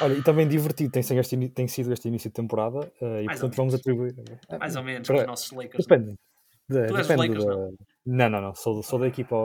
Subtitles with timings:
[0.00, 3.40] Olha, e também divertido tem, este, tem sido este início de temporada uh, e mais
[3.40, 4.14] portanto vamos atribuir.
[4.58, 5.20] Mais ou menos, para...
[5.20, 5.86] os nossos Lakers.
[5.86, 6.14] Depende.
[6.68, 7.56] De, tu és depende Lakers, da...
[7.56, 7.74] não?
[8.06, 8.54] Não, não, não.
[8.54, 9.36] Sou, sou da equipa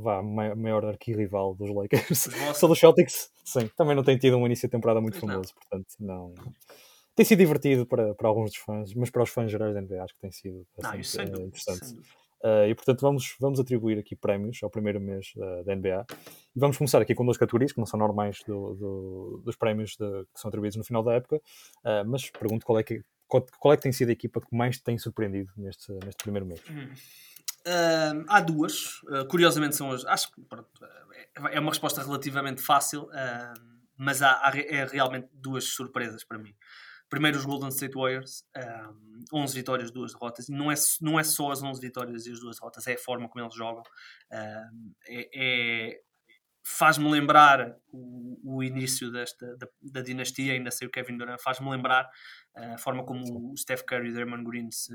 [0.00, 2.28] vá, maior arquirrival dos Lakers.
[2.54, 3.70] sou dos Celtics, sim.
[3.76, 5.60] Também não tem tido um início de temporada muito pois famoso, não.
[5.60, 6.34] portanto, não.
[7.14, 10.02] Tem sido divertido para, para alguns dos fãs, mas para os fãs gerais da NBA
[10.02, 11.94] acho que tem sido bastante não, interessante.
[12.42, 16.04] Uh, e portanto vamos, vamos atribuir aqui prémios ao primeiro mês uh, da NBA.
[16.54, 19.92] E vamos começar aqui com duas categorias que não são normais do, do, dos prémios
[19.92, 23.46] de, que são atribuídos no final da época, uh, mas pergunto qual é, que, qual,
[23.60, 26.60] qual, é que tem sido a equipa que mais tem surpreendido neste, neste primeiro mês.
[26.68, 26.88] Hum.
[28.28, 29.00] há duas,
[29.30, 30.04] curiosamente são as.
[30.04, 30.68] Acho que pronto,
[31.52, 33.08] é uma resposta relativamente fácil,
[33.96, 36.52] mas há, há, é realmente duas surpresas para mim
[37.12, 40.48] primeiro os Golden State Warriors, um, 11 vitórias, duas derrotas.
[40.48, 42.98] E não é, não é só as 11 vitórias e as duas derrotas, é a
[42.98, 43.82] forma como eles jogam.
[44.32, 46.00] Um, é, é
[46.64, 51.68] faz-me lembrar o, o início desta, da, da, dinastia, ainda sei o Kevin Durant, faz-me
[51.68, 52.06] lembrar
[52.56, 54.94] uh, a forma como o Steph Curry e o Draymond Green se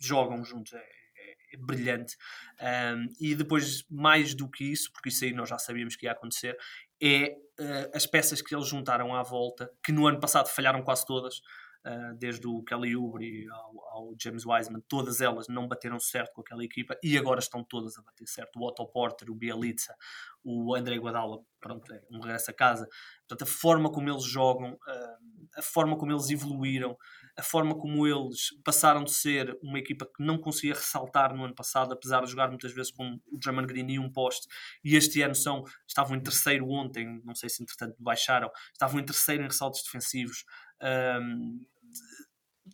[0.00, 0.72] jogam juntos.
[0.72, 2.16] É, é, é brilhante.
[2.60, 6.12] Um, e depois, mais do que isso, porque isso aí nós já sabíamos que ia
[6.12, 6.56] acontecer,
[7.02, 11.04] é uh, as peças que eles juntaram à volta, que no ano passado falharam quase
[11.04, 11.40] todas,
[11.86, 16.40] uh, desde o Kelly Oubre ao, ao, James Wiseman, todas elas não bateram certo com
[16.40, 18.58] aquela equipa e agora estão todas a bater certo.
[18.58, 19.94] O Otto Porter, o Bielitsa,
[20.42, 22.88] o André Guadala, pronto, é um regresso a casa.
[23.26, 26.96] Portanto, a forma como eles jogam, uh, a forma como eles evoluíram,
[27.36, 31.54] a forma como eles passaram de ser uma equipa que não conseguia ressaltar no ano
[31.54, 34.46] passado, apesar de jogar muitas vezes com o German Green e um poste,
[34.84, 39.04] e este ano são, estavam em terceiro ontem, não sei se entretanto baixaram, estavam em
[39.04, 40.44] terceiro em ressaltos defensivos.
[40.82, 41.64] Um,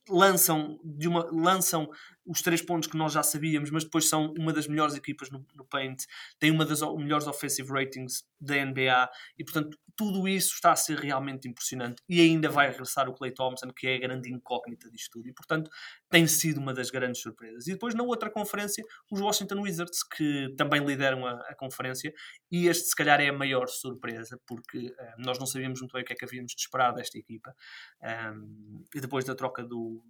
[0.08, 1.88] lançam, de uma, lançam
[2.30, 5.44] os três pontos que nós já sabíamos, mas depois são uma das melhores equipas no,
[5.54, 6.04] no Paint,
[6.38, 10.98] têm uma das melhores offensive ratings da NBA e, portanto, tudo isso está a ser
[10.98, 12.00] realmente impressionante.
[12.08, 15.32] E ainda vai regressar o Clay Thompson, que é a grande incógnita disto tudo, e,
[15.32, 15.68] portanto,
[16.08, 17.66] tem sido uma das grandes surpresas.
[17.66, 22.14] E depois, na outra conferência, os Washington Wizards, que também lideram a, a conferência,
[22.50, 26.02] e este, se calhar, é a maior surpresa, porque uh, nós não sabíamos muito bem
[26.02, 27.52] o que é que havíamos de esperar desta equipa.
[28.00, 30.00] Um, e depois da troca do,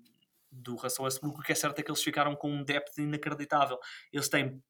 [0.51, 3.79] do Russell Westbrook, o que é certo é que eles ficaram com um depth inacreditável.
[4.13, 4.63] Eles têm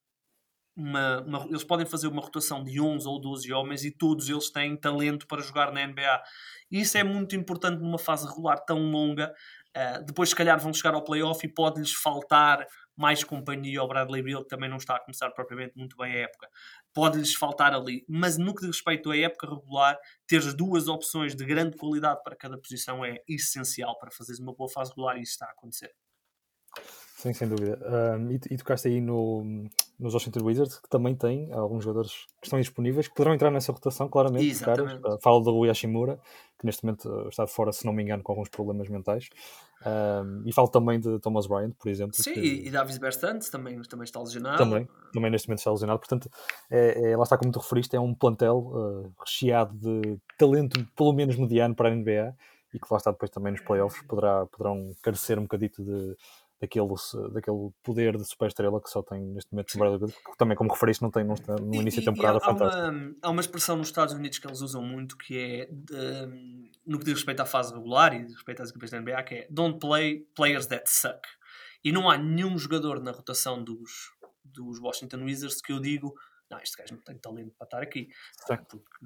[0.77, 4.51] uma, uma, eles podem fazer uma rotação de 11 ou 12 homens e todos eles
[4.51, 6.23] têm talento para jogar na NBA.
[6.71, 9.33] E isso é muito importante numa fase regular tão longa.
[9.77, 14.23] Uh, depois, se calhar, vão chegar ao playoff e pode-lhes faltar mais companhia ao Bradley
[14.23, 16.49] Beal, que também não está a começar propriamente muito bem a época.
[16.93, 18.05] Pode-lhes faltar ali.
[18.09, 22.37] Mas no que diz respeito à época regular, ter duas opções de grande qualidade para
[22.37, 25.93] cada posição é essencial para fazeres uma boa fase regular e isso está a acontecer.
[27.21, 27.79] Sim, sem dúvida.
[28.19, 32.47] Um, e, e tocaste aí no, nos Washington Wizards, que também tem alguns jogadores que
[32.47, 34.59] estão disponíveis, que poderão entrar nessa rotação, claramente.
[34.65, 34.95] Caras.
[34.95, 36.19] Uh, falo do Yashimura,
[36.59, 39.29] que neste momento uh, está de fora, se não me engano, com alguns problemas mentais.
[39.85, 42.15] Um, e falo também de Thomas Bryant, por exemplo.
[42.15, 42.41] Sim, que...
[42.41, 44.57] e Davis Bertans também, também está lesionado.
[44.57, 45.99] Também, também neste momento está lesionado.
[45.99, 46.31] Portanto,
[46.71, 51.13] é, é, lá está como tu referiste, é um plantel uh, recheado de talento, pelo
[51.13, 52.35] menos mediano, para a NBA
[52.73, 56.17] e que lá está depois também nos playoffs poderá, poderão carecer um bocadito de
[56.61, 56.89] daquele,
[57.33, 61.03] daquele poder de super-estrela que só tem neste momento o Bradley que também, como referiste,
[61.03, 62.91] não tem no início da temporada há, fantástica.
[62.91, 66.99] Uma, há uma expressão nos Estados Unidos que eles usam muito que é, de, no
[66.99, 69.79] que diz respeito à fase regular e respeito às equipas da NBA, que é Don't
[69.79, 71.21] play players that suck.
[71.83, 74.13] E não há nenhum jogador na rotação dos,
[74.45, 76.15] dos Washington Wizards que eu digo
[76.51, 78.09] não, este gajo não tem talento para estar aqui.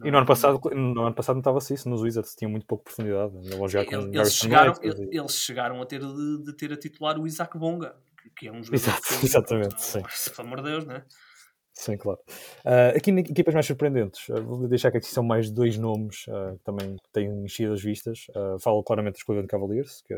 [0.03, 3.33] e no ano, passado, no ano passado notava-se isso nos Wizards, tinham muito pouco profundidade.
[3.69, 5.19] Jogar com eles, chegaram, e...
[5.19, 7.95] eles chegaram a ter de, de, ter a titular o Isaac Bonga,
[8.37, 8.75] que é um jogador.
[8.75, 10.03] Exato, exatamente, não, sim.
[10.35, 11.05] Pelo amor de Deus, não é?
[11.77, 12.21] Sim, claro.
[12.65, 16.57] Uh, aqui equipas mais surpreendentes, uh, vou deixar que aqui são mais dois nomes uh,
[16.57, 18.27] que também têm enchido as vistas.
[18.61, 20.15] falo claramente dos Cleveland Cavaliers, que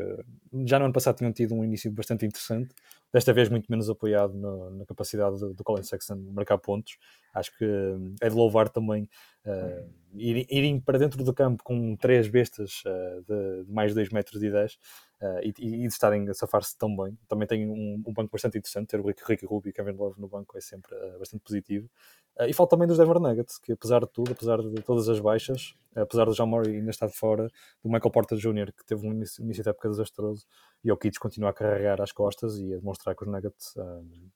[0.65, 2.75] já no ano passado tinham tido um início bastante interessante,
[3.13, 6.97] desta vez muito menos apoiado no, na capacidade do, do Colin Sexton marcar pontos.
[7.33, 7.65] Acho que
[8.21, 9.09] é de louvar também
[9.45, 13.95] uh, ir, irem para dentro do campo com três bestas uh, de, de, mais de
[13.95, 14.77] 2 metros e 10 uh,
[15.43, 17.17] e, e, de estarem a safar-se tão bem.
[17.27, 20.19] Também tem um, um, banco bastante interessante, ter o Rick, Rick Rubio e Kevin Love
[20.19, 21.89] no banco é sempre bastante positivo.
[22.47, 25.75] e falo também dos Denver Nuggets, que apesar de tudo, apesar de todas as baixas,
[26.01, 27.47] apesar do John Murray ainda estar fora,
[27.83, 30.45] do Michael Porter Jr., que teve um início, início de época desastroso,
[30.83, 33.73] e o Kids continua a carregar às costas e a demonstrar que os Nuggets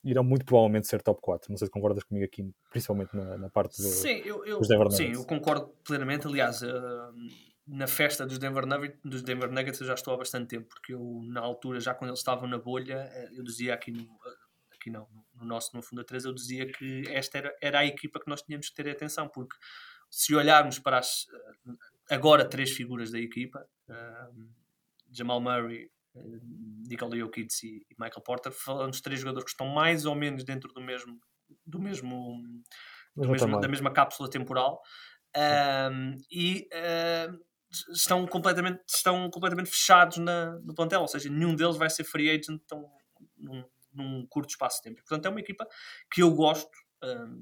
[0.04, 1.52] irão muito provavelmente ser top 4.
[1.52, 4.68] Não sei se concordas comigo aqui, principalmente na, na parte do, sim, eu, eu, dos
[4.68, 4.98] Denver Nuggets.
[4.98, 6.28] Sim, eu concordo plenamente.
[6.28, 6.68] Aliás, uh,
[7.68, 10.94] na festa dos Denver, Nuggets, dos Denver Nuggets eu já estou há bastante tempo, porque
[10.94, 14.07] eu, na altura, já quando eles estavam na bolha, eh, eu dizia aqui no,
[14.74, 18.19] aqui não, no nosso, no Funda 3, eu dizia que esta era, era a equipa
[18.19, 19.56] que nós tínhamos que ter atenção, porque
[20.12, 21.25] se olharmos para as,
[22.10, 24.50] agora três figuras da equipa, uh,
[25.10, 26.40] Jamal Murray, uh,
[26.88, 30.72] Nikola Jokic e, Michael Porter, falando de três jogadores que estão mais ou menos dentro
[30.74, 31.18] do mesmo,
[31.66, 32.44] do mesmo,
[33.16, 34.81] do mesmo da mesma cápsula temporal.
[35.34, 37.40] Um, e uh,
[37.94, 42.30] estão completamente, estão completamente fechados na, no plantel, ou seja, nenhum deles vai ser free
[42.30, 42.86] agent tão,
[43.38, 45.02] num, num curto espaço de tempo.
[45.02, 45.66] Portanto, é uma equipa
[46.12, 46.69] que eu gosto,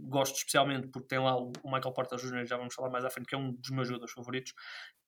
[0.04, 3.28] gosto especialmente porque tem lá o, Michael Porter Jr., já vamos falar mais à frente,
[3.28, 4.54] que é um dos meus jogadores favoritos.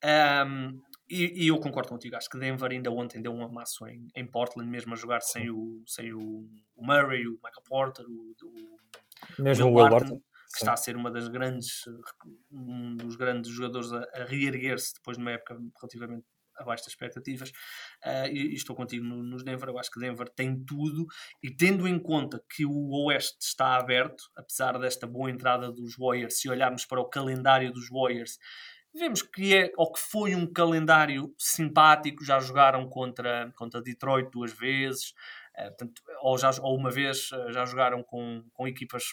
[0.03, 4.07] Um, e, e, eu concordo contigo, acho que Denver ainda ontem deu um amasso em,
[4.15, 8.35] em Portland, mesmo a jogar sem o, sem o, o Murray, o Michael Porter, o,
[8.43, 10.21] o mesmo o Will Barton
[10.51, 11.85] que está a ser uma das grandes,
[12.51, 16.25] um dos grandes jogadores a, a reerguer-se depois de uma época relativamente
[16.61, 17.49] abaixo das expectativas.
[18.05, 19.69] Uh, e, e, estou contigo no, nos Denver.
[19.69, 21.05] Eu acho que Denver tem tudo.
[21.43, 26.39] E tendo em conta que o Oeste está aberto, apesar desta boa entrada dos Warriors,
[26.39, 28.37] se olharmos para o calendário dos Warriors,
[28.93, 32.23] vemos que é ou que foi um calendário simpático.
[32.23, 35.13] Já jogaram contra, contra Detroit duas vezes.
[35.57, 39.03] Uh, portanto, ou, já, ou uma vez uh, já jogaram com, com equipas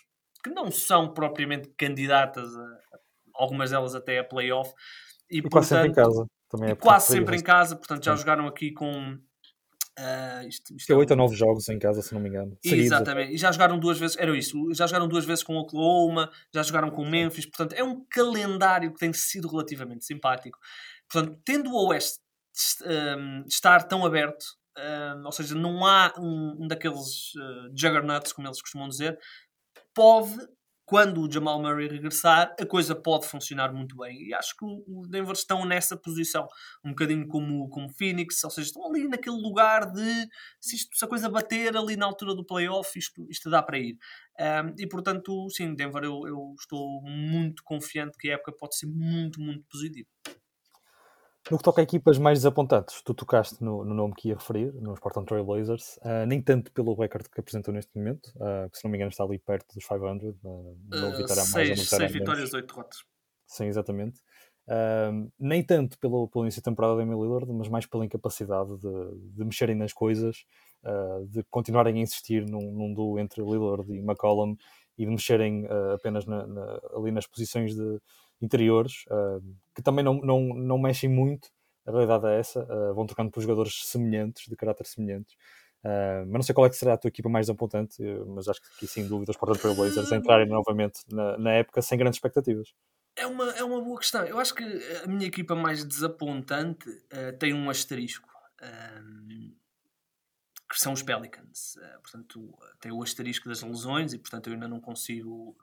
[0.43, 2.79] que não são propriamente candidatas, a,
[3.35, 4.73] algumas delas até a playoff.
[5.31, 6.27] E, e portanto, quase sempre em casa.
[6.49, 9.19] Também é quase sempre em casa, portanto já jogaram aqui com.
[9.99, 12.57] Uh, isto, isto é 8 ou 9 jogos em casa, se não me engano.
[12.65, 16.63] Exatamente, e já jogaram duas vezes, era isso, já jogaram duas vezes com Oklahoma, já
[16.63, 20.59] jogaram com Memphis, portanto é um calendário que tem sido relativamente simpático.
[21.11, 22.21] Portanto, tendo o Oeste
[22.85, 24.45] um, estar tão aberto,
[24.79, 29.19] um, ou seja, não há um, um daqueles uh, juggernauts, como eles costumam dizer,
[29.95, 30.37] pode,
[30.89, 34.29] quando o Jamal Murray regressar, a coisa pode funcionar muito bem.
[34.29, 36.49] E acho que os Denver estão nessa posição,
[36.83, 40.27] um bocadinho como, como Phoenix, ou seja, estão ali naquele lugar de
[40.59, 43.79] se, isto, se a coisa bater ali na altura do playoff, isto, isto dá para
[43.79, 43.99] ir.
[44.41, 48.87] Um, e portanto, sim, Denver, eu, eu estou muito confiante que a época pode ser
[48.87, 50.09] muito, muito positiva.
[51.51, 54.73] No que toca a equipas mais desapontantes, tu tocaste no, no nome que ia referir,
[54.75, 58.77] nos Portland Trail Blazers, uh, nem tanto pelo recorde que apresentam neste momento, uh, que
[58.77, 62.53] se não me engano está ali perto dos 500, uh, uh vitória seis, seis vitórias,
[62.53, 62.99] oito derrotas.
[63.47, 64.21] Sim, exatamente.
[64.69, 68.77] Uh, nem tanto pelo, pelo início da temporada da Emily Lillard, mas mais pela incapacidade
[68.77, 70.45] de, de mexerem nas coisas,
[70.85, 74.55] uh, de continuarem a insistir num, num duo entre Lillard e McCollum
[74.99, 77.99] e de mexerem uh, apenas na, na, ali nas posições de,
[78.41, 79.43] interiores, uh,
[79.75, 81.49] que também não, não, não mexem muito,
[81.87, 85.35] a realidade é essa, uh, vão trocando por jogadores semelhantes, de caráter semelhantes.
[85.85, 88.61] Uh, mas não sei qual é que será a tua equipa mais apontante, mas acho
[88.61, 92.17] que aqui sem dúvida os Portland Trail Blazers entrarem novamente na, na, época sem grandes
[92.17, 92.75] expectativas.
[93.15, 94.25] É uma, é uma boa questão.
[94.25, 94.65] Eu acho que
[95.05, 96.87] a minha equipa mais desapontante
[97.39, 98.29] tem um asterisco.
[100.71, 101.77] que são os Pelicans.
[102.03, 105.57] portanto, tem o asterisco das lesões e, portanto, eu ainda não consigo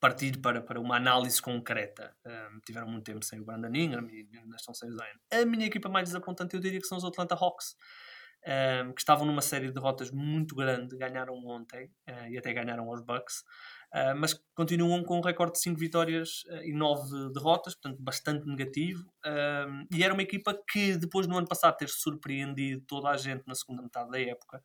[0.00, 2.14] partir para, para uma análise concreta.
[2.24, 5.42] Um, tiveram muito tempo sem o Brandon Ingram e estão sem o Zion.
[5.42, 7.76] A minha equipa mais desapontante eu diria que são os Atlanta Hawks,
[8.46, 12.88] um, que estavam numa série de derrotas muito grande, ganharam ontem uh, e até ganharam
[12.88, 13.42] aos Bucks.
[13.92, 18.46] Uh, mas continuam com um recorde de 5 vitórias uh, e 9 derrotas, portanto bastante
[18.46, 19.02] negativo.
[19.24, 23.44] Uh, e era uma equipa que, depois no ano passado ter surpreendido toda a gente
[23.46, 24.62] na segunda metade da época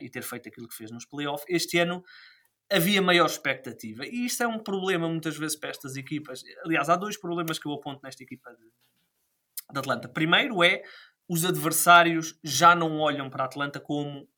[0.00, 2.02] e ter feito aquilo que fez nos playoffs, este ano
[2.74, 4.04] havia maior expectativa.
[4.04, 6.42] E isto é um problema muitas vezes para estas equipas.
[6.64, 8.64] Aliás, há dois problemas que eu aponto nesta equipa de,
[9.72, 10.08] de Atlanta.
[10.08, 10.82] Primeiro é
[11.28, 14.28] os adversários já não olham para a Atlanta como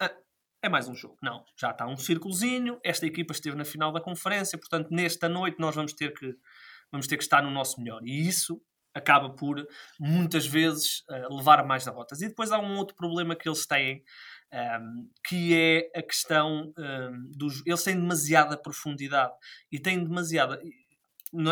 [0.00, 0.14] ah,
[0.62, 1.16] é mais um jogo.
[1.22, 2.78] Não, já está um círculozinho.
[2.84, 6.34] Esta equipa esteve na final da conferência, portanto, nesta noite nós vamos ter que,
[6.92, 8.00] vamos ter que estar no nosso melhor.
[8.04, 8.60] E isso
[8.94, 9.66] acaba por
[10.00, 12.22] muitas vezes uh, levar a mais derrotas.
[12.22, 14.02] E depois há um outro problema que eles têm
[14.56, 17.62] um, que é a questão um, dos.
[17.66, 19.32] Eles têm demasiada profundidade
[19.70, 20.58] e têm demasiada.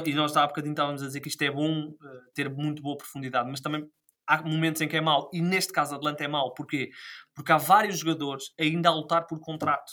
[0.06, 1.96] E nós há bocadinho estávamos a dizer que isto é bom uh,
[2.34, 3.86] ter muito boa profundidade, mas também
[4.26, 6.90] há momentos em que é mau, e neste caso Atlanta é mau, porquê?
[7.34, 9.90] Porque há vários jogadores ainda a lutar por contrato.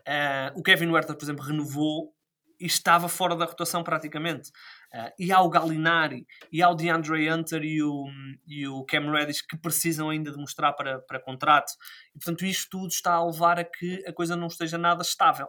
[0.00, 2.14] Uh, o Kevin Huerta, por exemplo, renovou
[2.60, 4.50] e estava fora da rotação praticamente.
[4.94, 8.06] Uh, e há o Gallinari, e há o DeAndre Hunter e o,
[8.46, 11.72] e o Cam Reddish que precisam ainda de mostrar para, para contrato.
[12.14, 15.46] E portanto, isto tudo está a levar a que a coisa não esteja nada estável.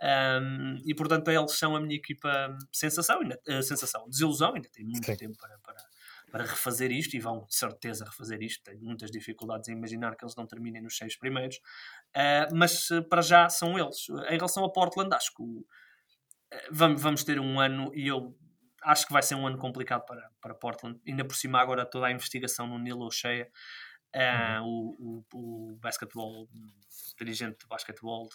[0.00, 4.54] Um, e portanto, eles são a minha equipa sensação, ainda, uh, sensação, desilusão.
[4.54, 5.16] Ainda tem muito Sim.
[5.16, 5.84] tempo para, para,
[6.30, 8.62] para refazer isto e vão de certeza refazer isto.
[8.62, 13.20] Tenho muitas dificuldades em imaginar que eles não terminem nos seis primeiros, uh, mas para
[13.20, 14.08] já são eles.
[14.30, 15.66] Em relação a Portland, acho que o,
[16.70, 18.34] vamos, vamos ter um ano e eu
[18.88, 20.98] acho que vai ser um ano complicado para, para Portland.
[21.06, 23.50] Ainda por cima, agora toda a investigação no Nilo cheia.
[24.16, 26.48] Uh, o, o, o
[27.18, 28.26] dirigente de basquetebol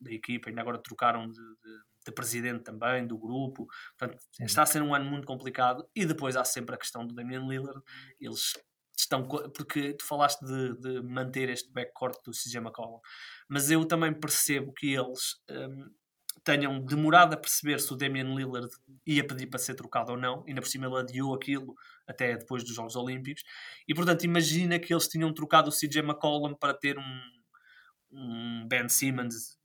[0.00, 3.66] da equipa, ainda agora trocaram de, de, de presidente também, do grupo.
[3.98, 5.88] Portanto, está a ser um ano muito complicado.
[5.94, 7.82] E depois há sempre a questão do Damian Lillard.
[8.20, 8.52] Eles
[8.96, 9.26] estão.
[9.26, 13.00] Porque tu falaste de, de manter este backcourt do CJ McCollum,
[13.48, 15.40] mas eu também percebo que eles.
[15.50, 15.90] Um,
[16.46, 18.70] tenham demorado a perceber se o Damian Lillard
[19.04, 21.74] ia pedir para ser trocado ou não, ainda por cima ele adiou aquilo
[22.06, 23.42] até depois dos Jogos Olímpicos,
[23.86, 27.20] e portanto imagina que eles tinham trocado o CJ McCollum para ter um,
[28.12, 29.58] um Ben Simmons,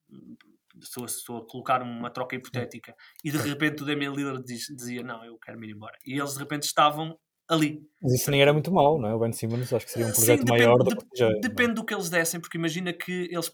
[0.81, 5.03] estou, estou a colocar uma troca hipotética, e de repente o Damian Lillard diz, dizia
[5.03, 7.15] não, eu quero me ir embora, e eles de repente estavam
[7.51, 7.86] ali.
[8.01, 9.13] Mas isso nem era muito mau, não é?
[9.13, 10.77] O Ben Simmons acho que seria um projeto Sim, depende, maior.
[10.84, 13.51] De, do já, depende do que eles dessem, porque imagina que eles,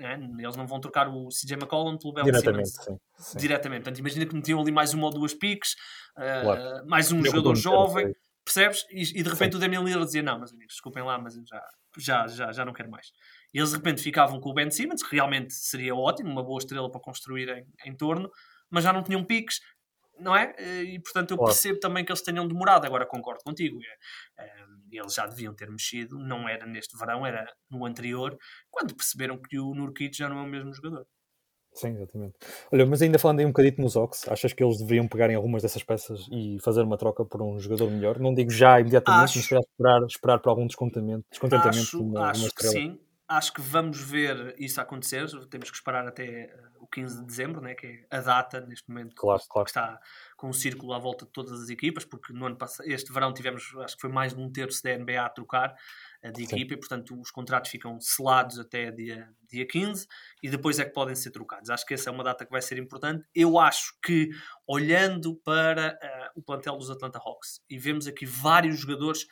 [0.00, 2.72] é, eles não vão trocar o CJ McCollum pelo Ben Simmons.
[2.72, 3.38] Sim, sim.
[3.38, 3.82] Diretamente.
[3.82, 5.74] Portanto, imagina que metiam ali mais uma ou duas piques,
[6.16, 6.86] uh, claro.
[6.88, 8.12] mais um jogador jovem,
[8.44, 8.86] percebes?
[8.90, 9.58] E, e, de repente sim.
[9.58, 11.62] o Damian Lillard dizia: Não, meus amigos, desculpem lá, mas já,
[11.98, 13.08] já, já, já não quero mais.
[13.52, 16.58] E eles de repente ficavam com o Ben Simmons, que realmente seria ótimo, uma boa
[16.58, 18.30] estrela para construir em, em torno,
[18.70, 19.60] mas já não tinham piques,
[20.20, 20.54] não é?
[20.58, 21.52] Eh, e portanto eu claro.
[21.52, 23.78] percebo também que eles tenham demorado, agora concordo contigo.
[24.38, 28.36] É, é, eles já deviam ter mexido, não era neste verão, era no anterior,
[28.70, 31.06] quando perceberam que o Nurkic já não é o mesmo jogador.
[31.72, 32.34] Sim, exatamente.
[32.72, 35.36] Olha, mas ainda falando aí um bocadinho nos Ox, achas que eles deveriam pegar em
[35.36, 38.18] algumas dessas peças e fazer uma troca por um jogador melhor?
[38.18, 42.42] Não digo já imediatamente, acho, mas esperar, esperar por algum descontentamento, descontentamento acho, uma, acho
[42.42, 42.98] uma que sim,
[43.28, 45.28] acho que vamos ver isso acontecer.
[45.48, 49.14] Temos que esperar até o 15 de dezembro, né, que é a data neste momento
[49.14, 49.64] claro, claro.
[49.64, 50.00] que está
[50.36, 53.32] com um círculo à volta de todas as equipas, porque no ano passado, este verão
[53.32, 55.74] tivemos, acho que foi mais de um terço da NBA a trocar
[56.24, 60.06] uh, de equipa, e portanto os contratos ficam selados até dia, dia 15
[60.42, 61.70] e depois é que podem ser trocados.
[61.70, 63.26] Acho que essa é uma data que vai ser importante.
[63.34, 64.30] Eu acho que,
[64.66, 69.26] olhando para uh, o plantel dos Atlanta Hawks, e vemos aqui vários jogadores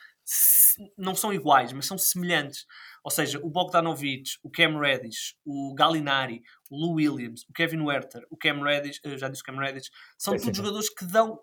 [0.97, 2.65] não são iguais, mas são semelhantes.
[3.03, 8.25] Ou seja, o Bogdanovich, o Cam Reddish, o Gallinari, o Lou Williams, o Kevin Werther,
[8.29, 11.39] o Cam Reddish, já disse o Cam Reddish, são todos jogadores que dão,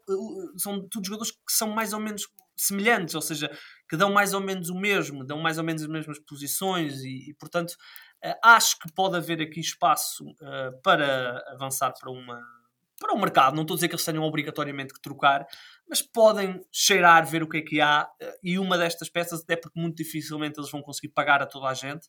[0.57, 3.51] são todos jogadores que são mais ou menos semelhantes, ou seja,
[3.89, 7.31] que dão mais ou menos o mesmo, dão mais ou menos as mesmas posições e,
[7.31, 7.77] e portanto,
[8.23, 12.41] eh, acho que pode haver aqui espaço uh, para avançar para uma
[12.99, 13.55] para o mercado.
[13.55, 15.47] Não estou a dizer que eles tenham obrigatoriamente que trocar,
[15.89, 18.09] mas podem cheirar, ver o que é que há.
[18.21, 21.69] Eh, e uma destas peças, até porque muito dificilmente eles vão conseguir pagar a toda
[21.69, 22.07] a gente,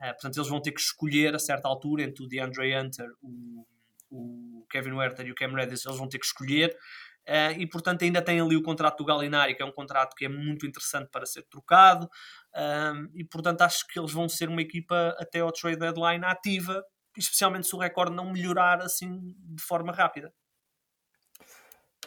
[0.00, 3.66] uh, portanto, eles vão ter que escolher a certa altura entre o DeAndre Hunter, o,
[4.10, 6.76] o Kevin Werther e o Cam Reddish, eles vão ter que escolher.
[7.28, 10.24] Uh, e portanto ainda tem ali o contrato do Galinari, que é um contrato que
[10.24, 12.08] é muito interessante para ser trocado,
[13.14, 16.82] e portanto acho que eles vão ser uma equipa até ao trade deadline ativa,
[17.16, 20.32] especialmente se o recorde não melhorar assim de forma rápida.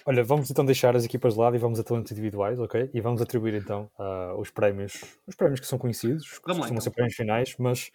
[0.05, 2.89] Olha, vamos então deixar as equipas de lado e vamos a talentos individuais, ok?
[2.93, 6.81] E vamos atribuir então uh, os prémios, os prémios que são conhecidos, que costumam então.
[6.81, 7.89] ser prémios finais, mas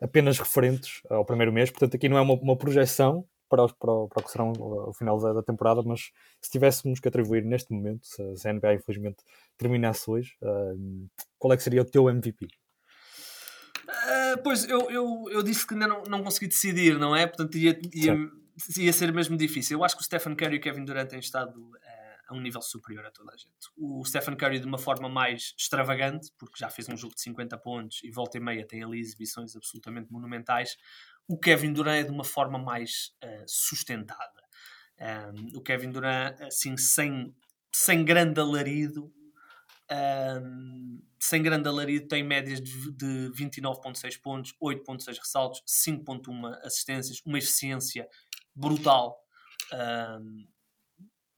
[0.00, 1.70] apenas referentes ao primeiro mês.
[1.70, 5.18] Portanto, aqui não é uma, uma projeção para, para, para o que será o final
[5.18, 9.22] da, da, temporada, mas se tivéssemos que atribuir neste momento, se, se a NBA infelizmente
[9.56, 12.46] terminasse hoje, uh, qual é que seria o teu MVP?
[13.94, 17.26] Uh, pois, eu, eu, eu disse que ainda não, não consegui decidir, não é?
[17.26, 18.16] Portanto, ia, ia,
[18.76, 19.78] ia ser mesmo difícil.
[19.78, 21.74] Eu acho que o Stephen Curry e o Kevin Durant têm estado uh,
[22.28, 23.68] a um nível superior a toda a gente.
[23.76, 27.56] O Stephen Curry de uma forma mais extravagante, porque já fez um jogo de 50
[27.58, 30.76] pontos e volta e meia tem ali exibições absolutamente monumentais.
[31.26, 34.44] O Kevin Durant é de uma forma mais uh, sustentada.
[35.00, 37.34] Um, o Kevin Durant, assim, sem,
[37.72, 39.12] sem grande alarido,
[39.90, 47.38] um, sem grande alarido, tem médias de, de 29,6 pontos, 8,6 ressaltos, 5,1 assistências, uma
[47.38, 48.08] eficiência
[48.54, 49.18] brutal.
[49.72, 50.46] Um,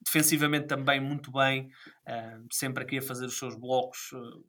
[0.04, 1.70] defensivamente também muito bem,
[2.08, 4.44] um, sempre aqui a fazer os seus blocos, uh,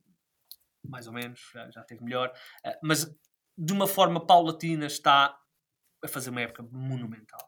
[0.84, 2.32] mais ou menos, já, já teve melhor,
[2.66, 3.06] uh, mas
[3.58, 5.36] de uma forma paulatina está
[6.04, 7.40] a fazer uma época monumental.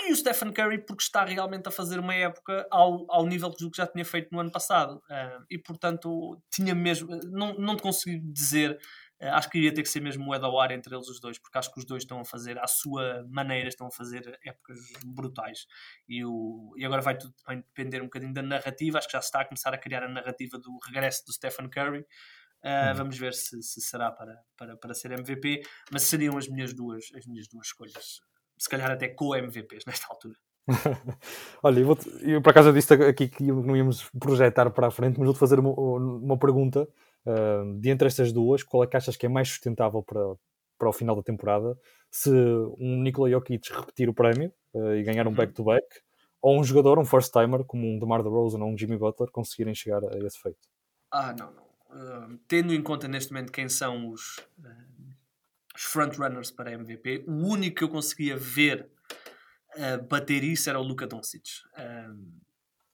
[0.00, 3.70] E o Stephen Curry porque está realmente a fazer uma época ao, ao nível do
[3.70, 4.96] que já tinha feito no ano passado.
[5.10, 7.08] Uh, e portanto, tinha mesmo.
[7.30, 8.78] Não, não te consigo dizer.
[9.20, 11.38] Uh, acho que iria ter que ser mesmo moeda ao ar entre eles os dois,
[11.38, 14.78] porque acho que os dois estão a fazer, à sua maneira, estão a fazer épocas
[15.04, 15.66] brutais.
[16.08, 18.96] E, o, e agora vai tudo vai depender um bocadinho da narrativa.
[18.96, 21.68] Acho que já se está a começar a criar a narrativa do regresso do Stephen
[21.68, 22.00] Curry.
[22.64, 26.72] Uh, Vamos ver se, se, será para, para, para ser MVP, mas seriam as minhas
[26.72, 28.22] duas, as minhas duas escolhas
[28.62, 30.36] se calhar até co-MVPs nesta altura.
[31.64, 35.26] Olha, eu, eu, por acaso disse aqui que não íamos projetar para a frente, mas
[35.26, 36.88] vou-te fazer uma, uma pergunta.
[37.26, 40.20] Uh, de entre estas duas, qual é que achas que é mais sustentável para,
[40.78, 41.76] para o final da temporada?
[42.08, 42.30] Se
[42.78, 45.36] um Nikola Jokic repetir o prémio uh, e ganhar um uhum.
[45.36, 46.00] back-to-back, -back,
[46.40, 50.04] ou um jogador, um first-timer, como um DeMar DeRozan ou um Jimmy Butler, conseguirem chegar
[50.04, 50.68] a esse feito?
[51.10, 51.62] Ah, não, não.
[51.90, 54.40] Uh, tendo em conta neste momento quem são os
[55.82, 57.24] os frontrunners para MVP.
[57.26, 58.88] O único que eu conseguia ver
[59.76, 61.48] a bater isso era o Luka Doncic.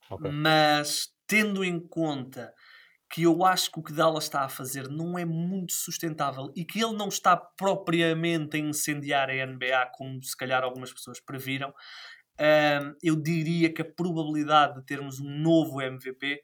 [0.09, 0.31] okay.
[0.31, 2.51] Mas tendo em conta
[3.11, 6.63] que eu acho que o que Dallas está a fazer não é muito sustentável e
[6.63, 11.73] que ele não está propriamente a incendiar a NBA como se calhar algumas pessoas previram,
[13.03, 16.41] eu diria que a probabilidade de termos um novo MVP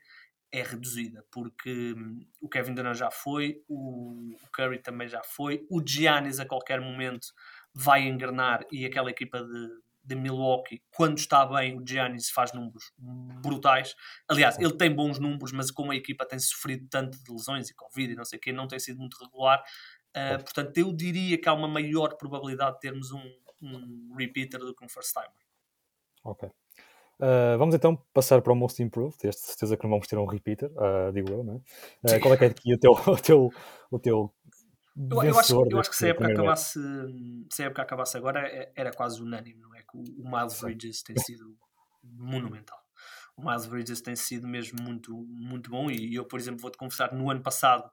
[0.56, 5.86] é reduzida, porque hum, o Kevin Durant já foi, o, Curry também já foi, o
[5.86, 7.28] Giannis a qualquer momento
[7.74, 9.70] vai engrenar e aquela equipa de,
[10.02, 13.96] de Milwaukee, quando está bem, o Giannis faz números brutais.
[14.30, 17.76] Aliás, ele tem bons números, mas como a equipa tem sofrido tanto de lesões e
[17.76, 19.62] Covid e não sei o que, não tem sido muito regular.
[20.16, 23.22] Uh, portanto, eu diria que há uma maior probabilidade de termos um,
[23.62, 25.46] um repeater do que um first timer.
[26.24, 26.50] Ok.
[27.20, 29.16] Uh, vamos então passar para o Most Improved.
[29.24, 31.64] Este certeza que não vamos ter um repeater, uh, digo eu, não
[32.04, 32.18] é?
[32.18, 33.54] Uh, qual é que é aqui o teu, o teu,
[33.92, 34.34] o teu
[34.98, 36.80] eu, eu, acho, eu acho que se a época acabasse,
[37.52, 39.82] se a época acabasse agora é, era quase unânime, não é?
[39.82, 41.56] Que o, o Miles Bridges tem sido
[42.02, 42.80] monumental.
[43.36, 47.14] O Miles Bridges tem sido mesmo muito, muito bom e eu, por exemplo, vou-te confessar,
[47.14, 47.90] no ano passado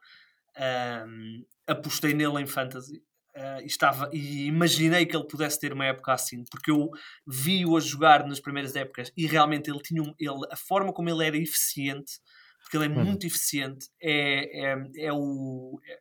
[1.09, 3.03] um, apostei nele em Fantasy
[3.35, 6.91] Uh, estava, e imaginei que ele pudesse ter uma época assim, porque eu
[7.27, 11.09] vi-o a jogar nas primeiras épocas e realmente ele tinha um, ele, a forma como
[11.09, 12.21] ele era eficiente,
[12.61, 13.07] porque ele é uhum.
[13.07, 15.81] muito eficiente, é, é, é o.
[15.83, 15.99] É,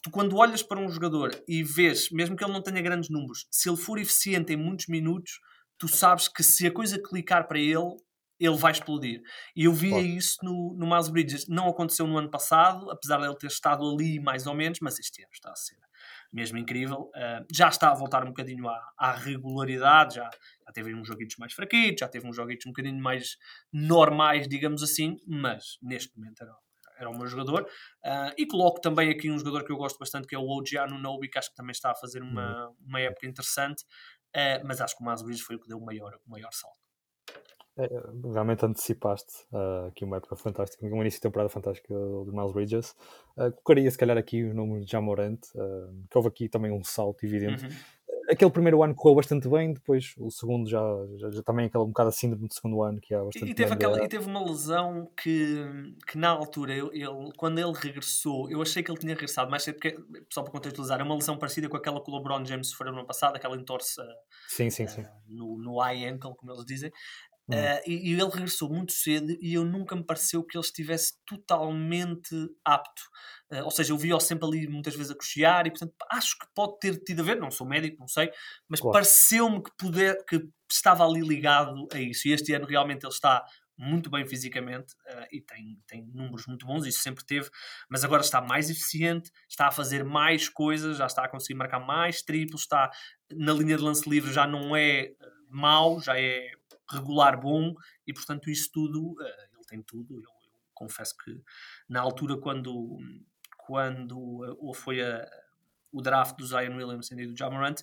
[0.00, 3.48] tu, quando olhas para um jogador e vês, mesmo que ele não tenha grandes números,
[3.50, 5.40] se ele for eficiente em muitos minutos,
[5.76, 7.96] tu sabes que se a coisa clicar para ele,
[8.38, 9.20] ele vai explodir.
[9.56, 11.46] E eu via isso no, no Miles Bridges.
[11.48, 14.98] Não aconteceu no ano passado, apesar de ele ter estado ali mais ou menos, mas
[14.98, 15.76] este ano está a ser
[16.32, 17.10] mesmo incrível.
[17.14, 20.30] Uh, já está a voltar um bocadinho à, à regularidade, já,
[20.64, 23.36] já teve uns joguitos mais fraquitos, já teve uns joguitos um bocadinho mais
[23.72, 26.54] normais, digamos assim, mas neste momento era,
[26.98, 27.62] era o meu jogador.
[28.04, 30.78] Uh, e coloco também aqui um jogador que eu gosto bastante, que é o OG
[30.78, 32.76] Anunobi, que acho que também está a fazer uma, uhum.
[32.86, 33.82] uma época interessante,
[34.36, 36.79] uh, mas acho que o Miles foi o que deu o maior, o maior salto.
[37.78, 37.88] É,
[38.32, 42.90] realmente antecipaste uh, aqui uma época fantástica, um início de temporada fantástica do Miles Bridges.
[43.36, 46.82] Uh, colocaria se calhar aqui o nome de Jamorant, uh, que houve aqui também um
[46.82, 47.64] salto evidente.
[47.64, 47.70] Uhum.
[48.28, 50.80] Aquele primeiro ano correu bastante bem, depois o segundo já,
[51.16, 53.72] já, já também aquele um bocado assim do segundo ano que é bastante e, teve
[53.72, 55.64] aquela, e teve uma lesão que,
[56.06, 59.76] que na altura, ele, quando ele regressou, eu achei que ele tinha regressado mais cedo,
[59.80, 59.98] porque,
[60.32, 62.98] só para contextualizar, é uma lesão parecida com aquela que o LeBron James sofreu no
[62.98, 64.00] ano passado, aquela entorse
[64.48, 65.04] sim, sim, sim.
[65.26, 66.92] no, no high ankle, como eles dizem.
[67.54, 71.14] Uh, e, e, ele regressou muito cedo e eu nunca me pareceu que ele estivesse
[71.26, 72.34] totalmente
[72.64, 73.02] apto.
[73.52, 76.46] Uh, ou seja, eu vi-o sempre ali muitas vezes a cochear e, portanto, acho que
[76.54, 77.36] pode ter tido a ver.
[77.36, 78.30] Não sou médico, não sei,
[78.68, 78.92] mas claro.
[78.92, 82.28] pareceu-me que, poder, que estava ali ligado a isso.
[82.28, 83.44] E este ano realmente ele está
[83.80, 87.48] muito bem fisicamente uh, e tem, tem números muito bons, isso sempre teve,
[87.88, 91.80] mas agora está mais eficiente, está a fazer mais coisas, já está a conseguir marcar
[91.80, 92.90] mais triplos, está
[93.32, 95.12] na linha de lance livre, já não é
[95.48, 96.50] mau, já é
[96.90, 97.74] regular bom
[98.06, 99.22] e portanto isso tudo uh,
[99.54, 100.14] ele tem tudo.
[100.14, 101.38] Eu, eu, confesso que
[101.88, 102.98] na altura quando
[103.58, 104.18] quando
[104.60, 105.28] uh, foi a,
[105.92, 107.80] o draft do Zion Williamson e do Jamarant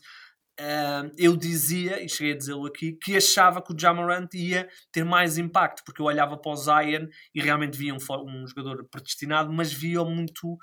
[0.59, 5.03] uh, eu dizia e cheguei a dizê-lo aqui que achava que o Jamarant ia ter
[5.03, 9.53] mais impacto porque eu olhava para o Zion e realmente via um, um jogador predestinado
[9.53, 10.57] mas via muito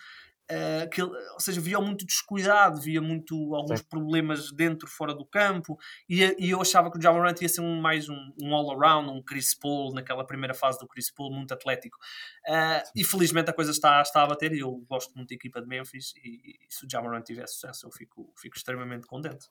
[0.50, 3.86] Uh, que ou seja, via muito descuidado, via muito alguns Sim.
[3.88, 7.80] problemas dentro, fora do campo, e, e eu achava que o Jamarant ia ser um,
[7.80, 11.96] mais um, um all-around, um Chris Paul, naquela primeira fase do Chris Paul, muito atlético.
[12.46, 15.62] Uh, e felizmente a coisa está, está a bater, e eu gosto muito da equipa
[15.62, 19.48] de Memphis, e, e se o Jamarant tiver sucesso, eu fico, fico extremamente contente.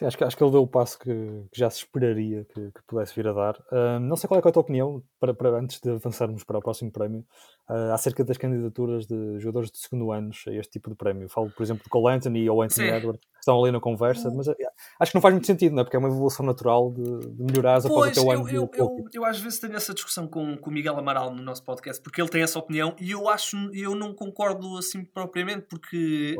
[0.00, 1.12] Sim, acho que, acho que ele deu o passo que,
[1.52, 3.56] que já se esperaria que, que, pudesse vir a dar.
[3.70, 6.56] Uh, não sei qual é, é a tua opinião, para, para, antes de avançarmos para
[6.56, 7.22] o próximo prémio,
[7.68, 11.28] uh, acerca das candidaturas de jogadores de segundo anos a este tipo de prémio.
[11.28, 12.94] Falo, por exemplo, de Cole Anthony ou Anthony Sim.
[12.94, 14.54] Edwards, que estão ali na conversa, mas uh,
[14.98, 15.84] acho que não faz muito sentido, não é?
[15.84, 18.48] porque é uma evolução natural de, de melhorar após o teu ano.
[18.48, 21.42] Eu, eu, eu, eu, às vezes tenho essa discussão com, com o Miguel Amaral no
[21.42, 25.66] nosso podcast, porque ele tem essa opinião e eu acho, eu não concordo assim propriamente,
[25.68, 26.36] porque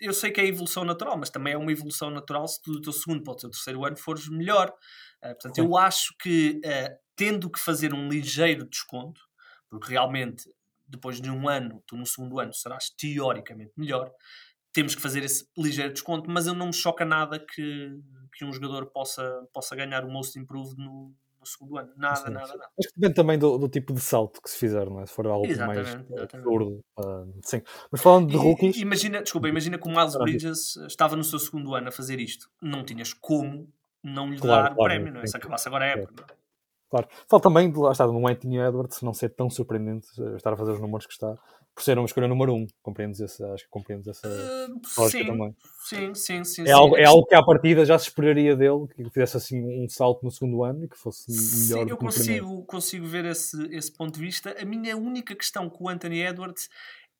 [0.00, 2.80] eu sei que é evolução natural, mas também é uma evolução natural se tu do
[2.80, 4.70] teu segundo para o teu terceiro ano fores melhor.
[5.22, 5.62] Uh, portanto, Sim.
[5.62, 9.20] eu acho que uh, tendo que fazer um ligeiro desconto,
[9.68, 10.44] porque realmente
[10.90, 14.10] depois de um ano, tu no segundo ano serás teoricamente melhor,
[14.72, 18.00] temos que fazer esse ligeiro desconto, mas eu não me choca nada que,
[18.34, 21.92] que um jogador possa, possa ganhar o Most Improved no, no segundo ano.
[21.96, 22.52] Nada, sim, nada, sim.
[22.52, 22.70] nada.
[22.78, 25.06] Acho que depende também do, do, tipo de salto que se fizer, não é?
[25.06, 26.80] Se for algo exatamente, mais absurdo.
[26.98, 27.62] Uh, sim.
[27.90, 28.76] Mas falando de rookies.
[28.76, 32.50] Imagina, desculpa, imagina que o Miles Bridges estava no seu segundo ano a fazer isto.
[32.60, 33.72] Não tinhas como
[34.02, 35.26] não lhe claro, dar o prémio, não é?
[35.26, 36.26] Se acabasse agora a época.
[36.90, 37.08] Claro.
[37.28, 40.56] Fala também, de, lá está, no Anthony Edwards não ser tão surpreendente uh, estar a
[40.56, 41.38] fazer os números que está,
[41.72, 42.66] por ser uma escolha número um.
[42.82, 45.56] Compreendes essa, acho que compreendes essa uh, sim, também.
[45.84, 46.62] Sim, sim, sim.
[46.62, 46.72] É, sim.
[46.72, 50.24] Algo, é algo que à partida já se esperaria dele, que fizesse assim um salto
[50.24, 51.84] no segundo ano e que fosse melhor.
[51.84, 54.56] Sim, eu consigo, consigo ver esse, esse ponto de vista.
[54.60, 56.68] A minha única questão com o Anthony Edwards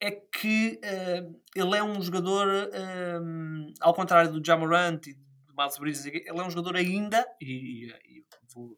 [0.00, 5.78] é que uh, ele é um jogador, uh, ao contrário do Jamorant e do Miles
[5.78, 8.74] Bridges, ele é um jogador ainda, e, e vou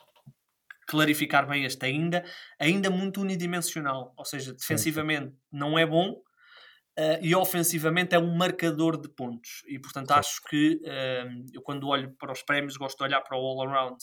[0.92, 2.22] clarificar bem este ainda,
[2.59, 5.37] ainda muito unidimensional, ou seja, defensivamente sim.
[5.50, 9.62] não é bom uh, e ofensivamente é um marcador de pontos.
[9.66, 10.18] E portanto sim.
[10.18, 13.96] acho que uh, eu quando olho para os prémios gosto de olhar para o all-around.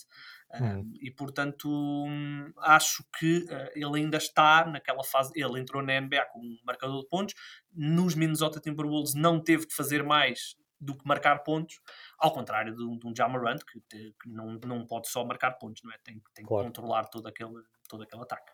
[0.52, 0.94] Uh, hum.
[1.00, 5.32] E portanto um, acho que ele ainda está naquela fase.
[5.36, 7.36] Ele entrou na NBA como marcador de pontos,
[7.72, 11.80] nos Minnesota Timberwolves não teve que fazer mais do que marcar pontos,
[12.18, 15.52] ao contrário de um, de um Jamarant, que, te, que, não, não pode só marcar
[15.52, 15.98] pontos, não é?
[16.04, 16.64] tem, tem claro.
[16.64, 18.52] que controlar todo aquele, todo aquele ataque.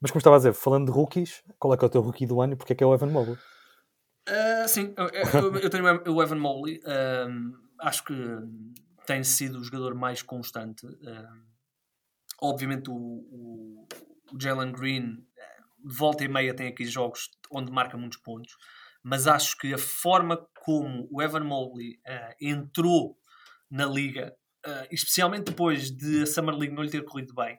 [0.00, 2.26] Mas como estava a dizer, falando de rookies, qual é que é o teu rookie
[2.26, 3.36] do ano e porque é que é o Evan Mobley?
[4.28, 8.14] Uh, sim, eu, eu, tenho o Evan Mobley, uh, acho que
[9.06, 10.86] tem sido o jogador mais constante.
[10.86, 11.42] Uh,
[12.40, 13.88] obviamente o, o,
[14.32, 15.26] o Jalen Green
[15.84, 18.56] volta e meia tem aqui jogos onde marca muitos pontos
[19.02, 23.16] mas acho que a forma como o Evan Mobley uh, entrou
[23.70, 24.34] na liga,
[24.66, 27.58] uh, especialmente depois de a Summer League não lhe ter corrido bem,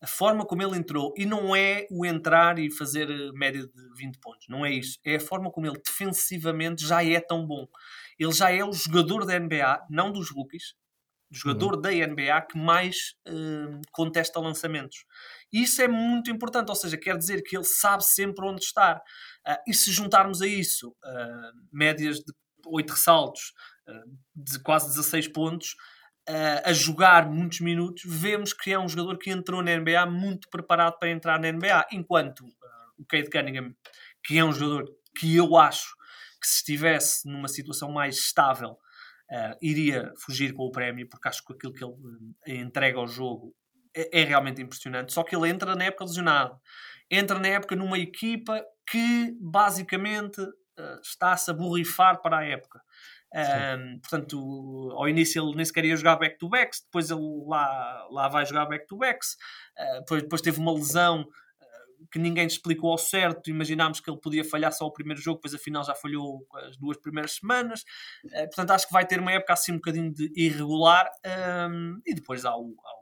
[0.00, 3.94] a forma como ele entrou, e não é o entrar e fazer eh, média de
[3.96, 7.68] 20 pontos, não é isso, é a forma como ele defensivamente já é tão bom.
[8.18, 10.74] Ele já é o jogador da NBA, não dos rookies,
[11.32, 11.80] jogador uhum.
[11.80, 15.04] da NBA que mais uh, contesta lançamentos.
[15.52, 19.00] Isso é muito importante, ou seja, quer dizer que ele sabe sempre onde estar.
[19.46, 22.32] Uh, e se juntarmos a isso uh, médias de
[22.66, 23.52] 8 ressaltos,
[24.36, 25.74] de quase 16 pontos,
[26.64, 30.96] a jogar muitos minutos, vemos que é um jogador que entrou na NBA muito preparado
[31.00, 32.46] para entrar na NBA, enquanto
[32.96, 33.74] o Cade Cunningham,
[34.24, 35.96] que é um jogador que eu acho
[36.40, 38.78] que se estivesse numa situação mais estável
[39.60, 41.84] iria fugir com o prémio, porque acho que aquilo que
[42.46, 43.52] ele entrega ao jogo
[43.94, 45.12] é, é, realmente impressionante.
[45.12, 46.58] Só que ele entra na época lesionado,
[47.10, 52.80] entra na época numa equipa que basicamente uh, está-se a borrifar para a época.
[53.34, 58.44] Um, portanto, ao início ele nem sequer ia jogar back-to-backs, depois ele lá, lá vai
[58.44, 59.36] jogar back-to-backs,
[59.78, 61.26] uh, depois, depois teve uma lesão
[62.10, 63.48] que ninguém explicou ao certo.
[63.48, 66.98] Imaginámos que ele podia falhar só o primeiro jogo, depois afinal já falhou as duas
[66.98, 67.82] primeiras semanas.
[68.24, 71.10] Uh, portanto, acho que vai ter uma época assim um bocadinho de irregular.
[71.70, 73.01] Um, e depois há o, há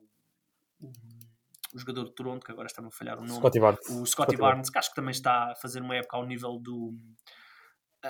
[1.74, 3.38] o, jogador de Toronto, que agora está a falhar o nome.
[3.38, 3.80] Scotty Barnes.
[3.80, 6.26] O Scotty, Scotty Barnes, Barnes, que acho que também está a fazer uma época ao
[6.26, 6.94] nível do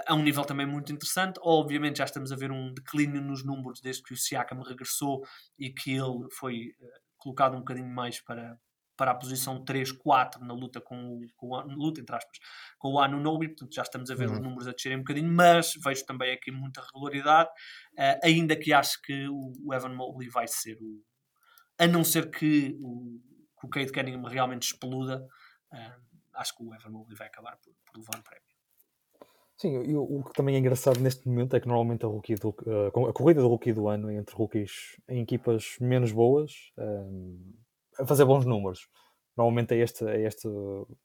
[0.06, 1.40] a um nível também muito interessante.
[1.42, 5.22] Obviamente já estamos a ver um declínio nos números desde que o Siakam regressou
[5.58, 8.56] e que ele foi uh, colocado um bocadinho mais para,
[8.96, 12.38] para a posição 3, 4 na luta com o, com o luta, entre aspas,
[12.78, 14.34] com o Anunobi, portanto já estamos a ver uhum.
[14.34, 17.50] os números a descerem um bocadinho, mas vejo também aqui muita regularidade,
[17.98, 21.02] uh, ainda que acho que o, o, Evan Mobley vai ser o
[21.78, 23.18] a não ser que o,
[23.60, 25.26] que o Cade Cunningham realmente exploda,
[25.72, 28.50] uh, acho que o Evan Mobley vai acabar por, por levar o prémio.
[29.56, 32.48] Sim, e o, que também é engraçado neste momento é que normalmente a, rookie do,
[32.48, 36.72] uh, a corrida do rookie do ano entre rookies em equipas menos boas
[37.98, 38.88] a fazer bons números.
[39.36, 40.48] Normalmente é este, é este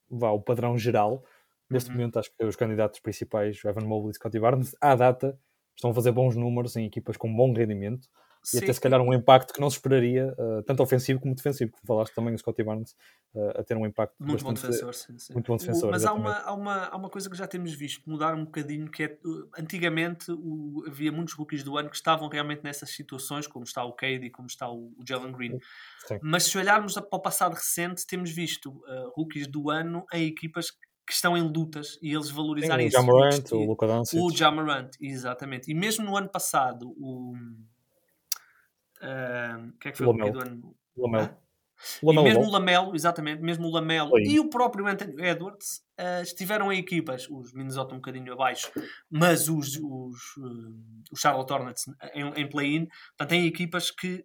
[0.09, 1.21] vá, o padrão geral.
[1.69, 1.97] Neste uhum.
[1.97, 5.37] momento, acho que os candidatos principais, Evan Mobley e Scottie Barnes, à data,
[5.75, 8.07] estão a fazer bons números em equipas com bom rendimento
[8.45, 8.57] Sim.
[8.57, 11.71] e até se calhar um impacto que não se esperaria, uh, tanto ofensivo como defensivo,
[11.71, 12.95] como falaste também o Scottie Barnes,
[13.33, 14.93] uh, a ter um impacto muito bom defensor.
[14.93, 15.33] Sim, sim.
[15.33, 15.89] Muito bom defensor.
[15.89, 18.89] Mas há uma, há, uma, há uma coisa que já temos visto mudar um bocadinho,
[18.91, 19.17] que é,
[19.57, 23.93] antigamente o, havia muitos rookies do ano que estavam realmente nessas situações, como está o
[23.93, 25.57] Cade e como está o, o Jalen Green.
[26.21, 30.69] Mas se olharmos para o passado recente, temos visto uh, rookies do ano em equipas
[31.05, 32.97] que estão em lutas e eles valorizarem isso.
[32.97, 34.19] O Jamarant, o Luka Doncic.
[34.19, 35.71] O Jamarant, exatamente.
[35.71, 37.33] E mesmo no ano passado, o
[39.01, 40.29] Uh, que é que foi Lamelo.
[40.29, 40.75] o do ano?
[40.97, 41.25] Lamelo.
[41.25, 41.45] Ah?
[42.01, 44.23] E mesmo o Lamelo, exatamente, mesmo o Lamelo Oi.
[44.23, 48.71] e o próprio Anthony Edwards uh, estiveram em equipas, os Minnesota um bocadinho abaixo,
[49.09, 50.73] mas os, os, uh,
[51.11, 54.23] os Charlotte Hornets em, em play-in, portanto, em equipas que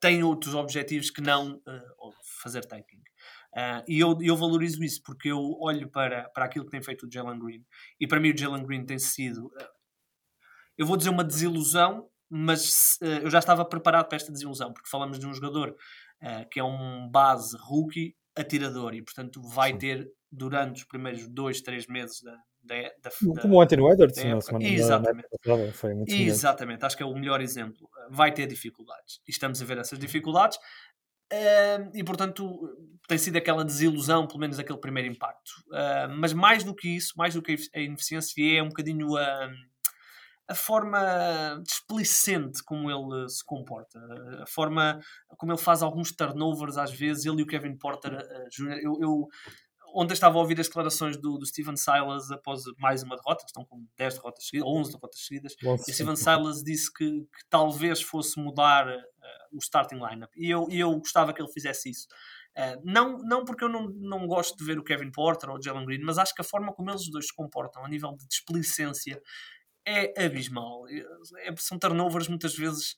[0.00, 3.00] têm outros objetivos que não uh, fazer tanking.
[3.56, 7.06] Uh, e eu, eu valorizo isso porque eu olho para, para aquilo que tem feito
[7.06, 7.64] o Jalen Green
[7.98, 9.50] e para mim o Jalen Green tem sido,
[10.78, 14.88] eu vou dizer uma desilusão, mas uh, eu já estava preparado para esta desilusão, porque
[14.88, 19.78] falamos de um jogador uh, que é um base rookie atirador e, portanto, vai Sim.
[19.78, 22.36] ter durante os primeiros dois, três meses da.
[22.62, 25.28] da, da Como o Anthony Edwards na semana Exatamente.
[25.44, 27.88] Da foi muito Exatamente, acho que é o melhor exemplo.
[28.10, 30.58] Vai ter dificuldades e estamos a ver essas dificuldades.
[31.32, 35.50] Uh, e portanto tem sido aquela desilusão, pelo menos aquele primeiro impacto.
[35.68, 39.48] Uh, mas mais do que isso, mais do que a ineficiência, é um bocadinho a,
[40.50, 44.00] a forma displicente como ele se comporta,
[44.42, 44.98] a forma
[45.38, 48.80] como ele faz alguns turnovers às vezes, ele e o Kevin Porter uh, Jr.
[48.82, 49.28] Eu, eu
[49.94, 53.64] ontem estava a ouvir as declarações do, do Steven Silas após mais uma derrota, estão
[53.64, 58.02] com 10 derrotas seguidas, 11 derrotas seguidas, Nossa, e Steven Silas disse que, que, talvez
[58.02, 59.00] fosse mudar uh,
[59.52, 62.08] o starting lineup, e eu, eu gostava que ele fizesse isso.
[62.58, 65.62] Uh, não, não porque eu não, não gosto de ver o Kevin Porter ou o
[65.62, 68.26] Jalen Green, mas acho que a forma como eles dois se comportam a nível de
[68.26, 69.20] displicência
[69.86, 70.84] é abismal.
[70.88, 72.96] É, são turnovers muitas vezes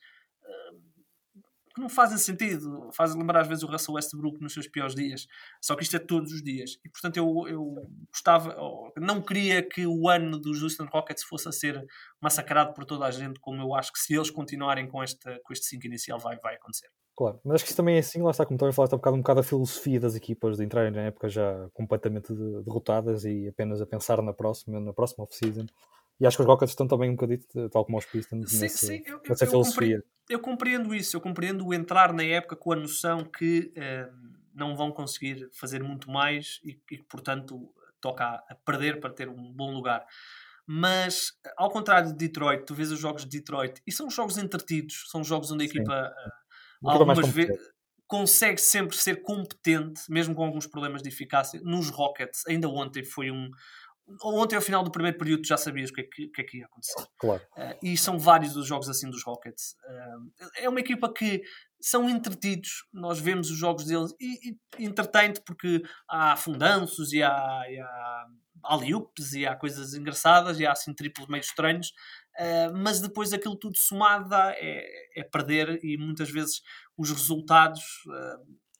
[1.74, 2.90] que não fazem sentido.
[2.92, 5.26] Fazem lembrar às vezes o Russell Westbrook nos seus piores dias.
[5.60, 6.78] Só que isto é todos os dias.
[6.84, 7.74] E portanto eu, eu
[8.10, 8.56] gostava,
[8.96, 11.82] não queria que o ano dos Houston Rockets fosse a ser
[12.20, 15.52] massacrado por toda a gente, como eu acho que se eles continuarem com, esta, com
[15.52, 16.88] este 5 inicial vai, vai acontecer.
[17.14, 18.96] Claro, mas acho que isso também é assim, lá está, como estava a falar, está
[18.96, 22.32] um bocado, um bocado a filosofia das equipas de entrarem na época já completamente
[22.64, 25.66] derrotadas e apenas a pensar na próxima, na próxima off-season.
[26.22, 28.86] E acho que os Rockets estão também um bocadinho, tal como os Pistons, sim, nessa,
[28.86, 29.96] sim, eu, nessa eu, filosofia.
[29.96, 33.72] Eu compreendo, eu compreendo, isso, eu compreendo o entrar na época com a noção que
[33.74, 34.08] eh,
[34.54, 37.68] não vão conseguir fazer muito mais e que, portanto,
[38.00, 40.06] toca a, perder para ter um bom lugar.
[40.64, 45.06] Mas, ao contrário de Detroit, tu vês os jogos de Detroit e são jogos entretidos,
[45.10, 46.14] são jogos onde a equipa
[46.84, 47.58] uh, algumas vezes
[48.06, 51.60] consegue sempre ser competente, mesmo com alguns problemas de eficácia.
[51.64, 53.50] Nos Rockets, ainda ontem foi um,
[54.22, 56.58] ontem ao final do primeiro período já sabias o que é que, que, é que
[56.58, 57.06] ia acontecer.
[57.18, 57.42] Claro.
[57.56, 59.74] Uh, e são vários os jogos assim dos Rockets.
[59.84, 61.42] Uh, é uma equipa que
[61.80, 64.94] são entretidos, nós vemos os jogos deles e, e
[65.44, 68.26] porque há fundanços e há, e há
[68.64, 71.88] aliups e há coisas engraçadas e há assim triplos meio estranhos.
[72.38, 74.84] Uh, mas depois aquilo tudo somado é,
[75.16, 76.62] é perder e muitas vezes
[76.96, 77.82] os resultados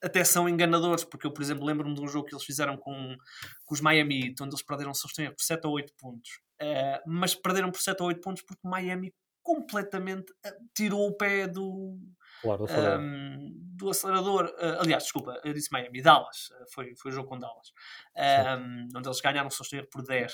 [0.02, 3.16] até são enganadores, porque eu, por exemplo, lembro-me de um jogo que eles fizeram com,
[3.64, 6.30] com os Miami Heat, onde eles perderam, se por 7 ou 8 pontos.
[6.60, 11.46] Uh, mas perderam por 7 ou 8 pontos porque Miami completamente uh, tirou o pé
[11.46, 11.98] do,
[12.40, 12.66] claro,
[13.00, 14.46] um, do acelerador.
[14.46, 16.48] Uh, aliás, desculpa, eu disse Miami, Dallas.
[16.72, 17.72] foi, foi o jogo com Dallas.
[18.16, 20.32] Um, onde eles ganharam, se por 10.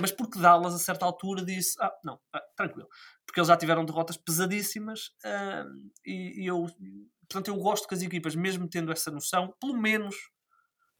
[0.00, 2.18] Mas porque Dallas, a certa altura, disse: Ah, não,
[2.56, 2.88] tranquilo.
[3.26, 5.12] Porque eles já tiveram derrotas pesadíssimas
[6.04, 6.66] e, e eu
[7.30, 10.16] Portanto, eu gosto que as equipas, mesmo tendo essa noção, pelo menos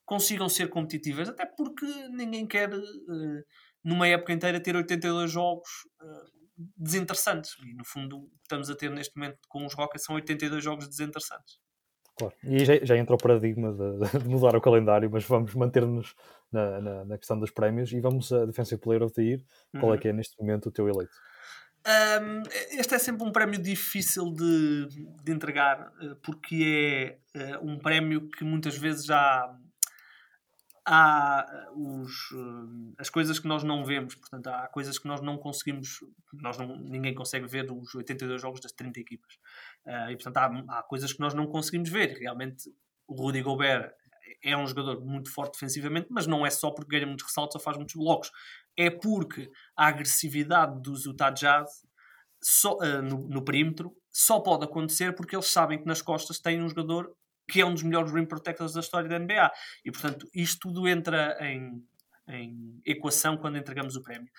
[0.06, 3.44] consigam ser competitivas, até porque ninguém quer, uh,
[3.84, 5.68] numa época inteira, ter 82 jogos
[6.00, 6.40] uh,
[6.76, 7.56] desinteressantes.
[7.64, 11.58] E, no fundo, estamos a ter neste momento com os Rockets são 82 jogos desinteressantes.
[12.16, 12.34] Claro.
[12.44, 16.14] E já, já entra o paradigma de, de, mudar o calendário, mas vamos manter-nos
[16.52, 19.40] na, na, na, questão dos prémios e vamos a Defensive Player of the Year.
[19.78, 20.00] Qual é uhum.
[20.00, 21.14] que é neste momento o teu eleito?
[21.86, 22.42] Um,
[22.78, 24.86] este é sempre um prémio difícil de,
[25.24, 29.56] de entregar, eh, porque é uh, um prémio que muitas vezes já
[30.84, 35.38] há os, uh, as coisas que nós não vemos, portanto, há coisas que nós não
[35.38, 36.00] conseguimos,
[36.34, 39.34] nós não, ninguém consegue ver os 82 jogos das 30 equipas.
[39.86, 42.18] Uh, e portanto, há, há coisas que nós não conseguimos ver.
[42.18, 42.70] Realmente,
[43.06, 43.94] o Rudy Gobert
[44.42, 47.60] é um jogador muito forte defensivamente, mas não é só porque ganha muitos ressaltos ou
[47.60, 48.30] faz muitos blocos
[48.76, 51.68] é porque a agressividade dos Utah Jazz
[52.42, 56.62] só, uh, no, no, perímetro só pode acontecer porque eles sabem que nas costas têm
[56.62, 57.14] um jogador
[57.46, 59.50] que é um dos melhores rim protectors da história da NBA.
[59.84, 61.84] E, portanto, isto tudo entra em,
[62.28, 64.30] em equação quando entregamos o prémio.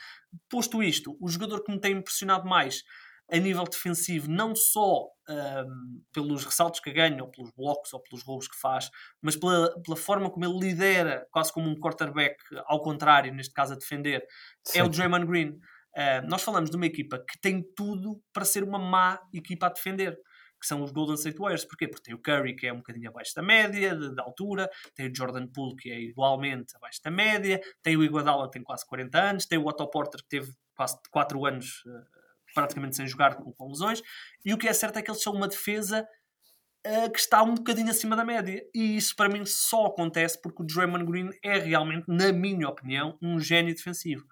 [0.49, 2.83] Posto isto, o jogador que me tem impressionado mais
[3.31, 8.23] a nível defensivo, não só um, pelos ressaltos que ganha, ou pelos blocos, ou pelos
[8.23, 8.89] roubos que faz,
[9.21, 13.73] mas pela, pela forma como ele lidera, quase como um quarterback, ao contrário, neste caso
[13.73, 14.25] a defender,
[14.65, 14.79] Sim.
[14.79, 15.49] é o Draymond Green.
[15.93, 19.69] Uh, nós falamos de uma equipa que tem tudo para ser uma má equipa a
[19.69, 20.17] defender
[20.59, 21.65] que são os Golden State Warriors.
[21.65, 21.87] Porquê?
[21.87, 25.09] Porque tem o Curry, que é um bocadinho abaixo da média, de, de altura, tem
[25.09, 28.85] o Jordan Poole, que é igualmente abaixo da média, tem o Iguodala, que tem quase
[28.85, 32.20] 40 anos, tem o Otto Porter, que teve quase 4 anos uh,
[32.53, 34.01] praticamente sem jogar com, com lesões,
[34.43, 36.07] e o que é certo é que eles são uma defesa
[36.85, 38.63] uh, que está um bocadinho acima da média.
[38.73, 43.17] E isso para mim só acontece porque o Draymond Green é realmente, na minha opinião,
[43.21, 44.23] um gênio defensivo.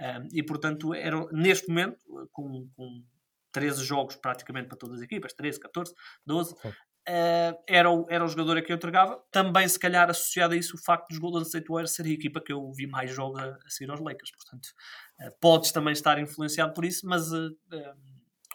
[0.00, 1.98] Uh, e portanto, era, neste momento,
[2.32, 3.04] com, com
[3.52, 5.94] 13 jogos praticamente para todas as equipas, 13, 14,
[6.26, 6.54] 12,
[7.08, 9.22] uh, era, o, era o jogador a quem eu entregava.
[9.30, 12.40] Também, se calhar, associado a isso, o facto dos Golden State Warriors ser a equipa
[12.40, 14.30] que eu vi mais jogos a, a seguir aos Lakers.
[14.32, 14.66] Portanto,
[15.20, 17.54] uh, podes também estar influenciado por isso, mas uh,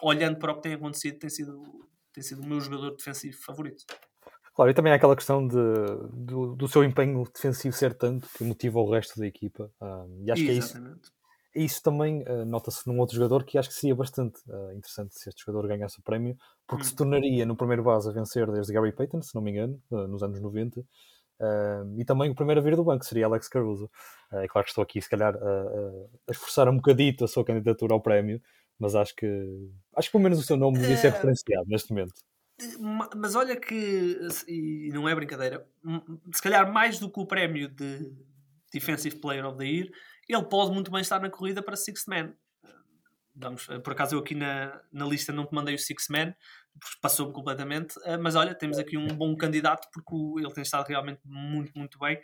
[0.02, 1.62] olhando para o que tem acontecido, tem sido,
[2.12, 3.84] tem sido o meu jogador defensivo favorito.
[4.54, 5.56] Claro, e também há aquela questão de,
[6.12, 9.70] do, do seu empenho defensivo ser tanto que motiva o resto da equipa.
[9.80, 10.44] Um, e acho Exatamente.
[10.44, 11.19] que é isso
[11.54, 15.28] isso também uh, nota-se num outro jogador que acho que seria bastante uh, interessante se
[15.28, 16.36] este jogador ganhasse o prémio,
[16.66, 16.86] porque hum.
[16.86, 20.06] se tornaria no primeiro base a vencer desde Gary Payton, se não me engano, uh,
[20.06, 20.84] nos anos 90,
[21.96, 23.90] e também o primeiro a vir do banco seria Alex Caruso.
[24.30, 28.02] é claro que estou aqui, se calhar, a esforçar um bocadito a sua candidatura ao
[28.02, 28.42] prémio,
[28.78, 29.26] mas acho que
[29.96, 32.12] acho que pelo menos o seu nome devia ser referenciado neste momento.
[33.16, 35.66] Mas olha que, e não é brincadeira,
[36.30, 38.12] se calhar mais do que o prémio de
[38.70, 39.88] Defensive Player of the Year,
[40.34, 42.34] ele pode muito bem estar na corrida para Sixth Man.
[43.34, 46.34] Vamos, por acaso eu aqui na, na lista não te mandei o Sixth Man,
[47.00, 51.20] passou-me completamente, eh, mas olha, temos aqui um bom candidato porque ele tem estado realmente
[51.24, 52.20] muito, muito bem.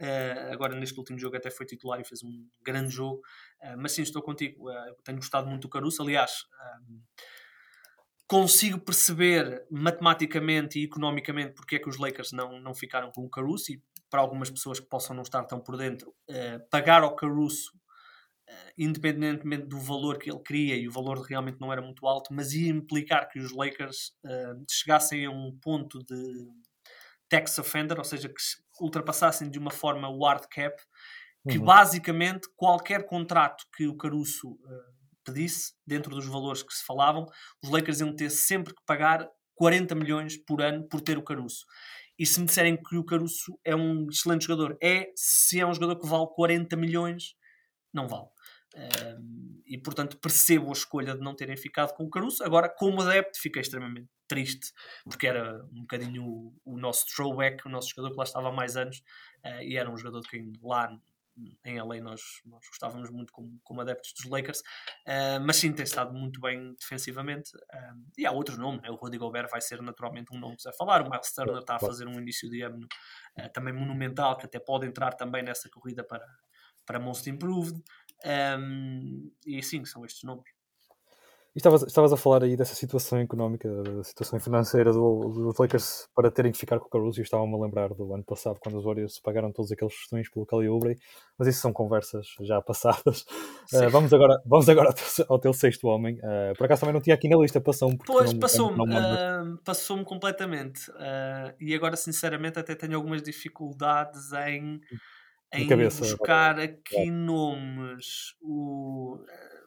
[0.00, 3.20] Uh, agora neste último jogo até foi titular e fez um grande jogo,
[3.62, 4.70] uh, mas sim, estou contigo.
[4.70, 6.02] Uh, tenho gostado muito do Caruso.
[6.02, 6.46] Aliás,
[8.26, 13.28] consigo perceber matematicamente e economicamente porque é que os Lakers não, não ficaram com o
[13.28, 17.14] Caruso e para algumas pessoas que possam não estar tão por dentro, uh, pagar ao
[17.14, 17.70] Caruso,
[18.48, 22.34] uh, independentemente do valor que ele queria, e o valor realmente não era muito alto,
[22.34, 26.48] mas ia implicar que os Lakers uh, chegassem a um ponto de
[27.28, 28.42] tax offender, ou seja, que
[28.80, 30.76] ultrapassassem de uma forma o hard cap,
[31.48, 31.64] que uhum.
[31.64, 34.58] basicamente qualquer contrato que o Caruso
[35.24, 37.26] pedisse, dentro dos valores que se falavam,
[37.62, 41.66] os Lakers iam ter sempre que pagar 40 milhões por ano por ter o Caruso.
[42.20, 45.72] E se me disserem que o Caruso é um excelente jogador, é se é um
[45.72, 47.34] jogador que vale 40 milhões,
[47.94, 48.28] não vale.
[48.76, 52.44] Um, e portanto percebo a escolha de não terem ficado com o Caruso.
[52.44, 54.70] Agora, como adepto, fiquei extremamente triste
[55.02, 58.52] porque era um bocadinho o, o nosso throwback, o nosso jogador que lá estava há
[58.52, 58.98] mais anos
[59.42, 60.94] uh, e era um jogador de quem lá
[61.64, 65.84] em LA nós, nós gostávamos muito como, como adeptos dos Lakers, uh, mas sim tem
[65.84, 67.50] estado muito bem defensivamente.
[67.56, 68.90] Uh, e há outros nomes, né?
[68.90, 71.76] o Rudy Gobert vai ser naturalmente um nome que vai falar, o Miles Turner está
[71.76, 72.86] a fazer um início de ano
[73.38, 76.26] uh, também monumental, que até pode entrar também nessa corrida para,
[76.86, 77.82] para Most Improved.
[78.24, 80.44] Um, e sim, são estes nomes.
[81.54, 86.30] Estavas, estavas a falar aí dessa situação económica, da situação financeira dos do Lakers para
[86.30, 88.84] terem que ficar com o Caruso e estava-me a lembrar do ano passado quando os
[88.84, 90.96] Warriors pagaram todos aqueles questões pelo Oubre,
[91.36, 93.24] mas isso são conversas já passadas.
[93.72, 94.92] Uh, vamos agora, vamos agora
[95.28, 96.16] ao teu sexto homem.
[96.16, 97.96] Uh, por acaso também não tinha aqui na lista, passou-me.
[98.04, 100.90] Pois, passou-me, uh, passou-me completamente.
[101.60, 104.80] e agora, sinceramente, até tenho algumas dificuldades em,
[105.54, 108.34] em buscar aqui nomes.
[108.42, 109.20] O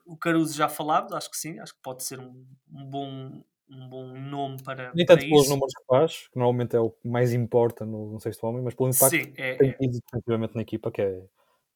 [0.06, 3.90] o Caruso já falado, acho que sim, acho que pode ser um, um bom um
[3.90, 4.92] bom nome para.
[4.94, 8.20] Nem tanto pelos números que faz, que normalmente é o que mais importa no, no
[8.20, 10.00] sexto homem, mas pelo impacto sim, é, que tem tido
[10.34, 10.38] é.
[10.38, 11.24] na equipa, que é,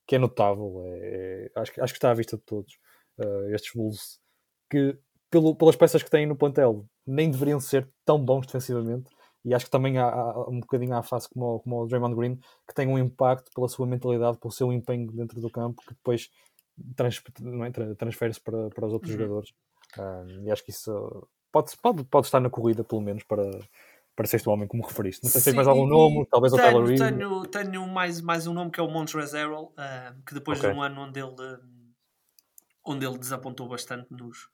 [0.05, 0.83] que é notável.
[0.85, 2.77] É, é, acho, que, acho que está à vista de todos.
[3.17, 4.19] Uh, estes Bulls,
[4.69, 4.97] que
[5.31, 9.09] pelo, pelas peças que têm no plantel, nem deveriam ser tão bons defensivamente.
[9.43, 12.35] E acho que também há, há um bocadinho à face como, como o Draymond Green,
[12.67, 16.29] que tem um impacto pela sua mentalidade, pelo seu empenho dentro do campo, que depois
[16.95, 17.21] trans,
[17.79, 17.95] é?
[17.95, 19.17] transfere-se para, para os outros uhum.
[19.17, 19.53] jogadores.
[19.97, 23.49] Um, e acho que isso pode, pode, pode estar na corrida, pelo menos, para,
[24.15, 25.23] para sexto homem, como referiste.
[25.23, 26.99] Não sei se tens mais algum nome, talvez tenho, o Taylor Reed.
[26.99, 30.71] Tenho, tenho mais, mais um nome que é o Montrezl Harrell, uh, que depois okay.
[30.71, 31.59] de um ano onde ele,
[32.85, 34.49] onde ele desapontou bastante nos,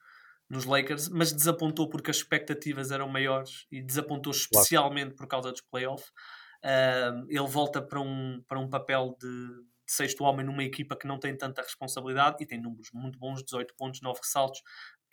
[0.49, 5.17] nos Lakers, mas desapontou porque as expectativas eram maiores e desapontou especialmente claro.
[5.17, 6.11] por causa dos playoffs.
[7.27, 11.35] Ele volta para um, para um papel de sexto homem numa equipa que não tem
[11.35, 14.61] tanta responsabilidade e tem números muito bons, 18 pontos, 9 ressaltos,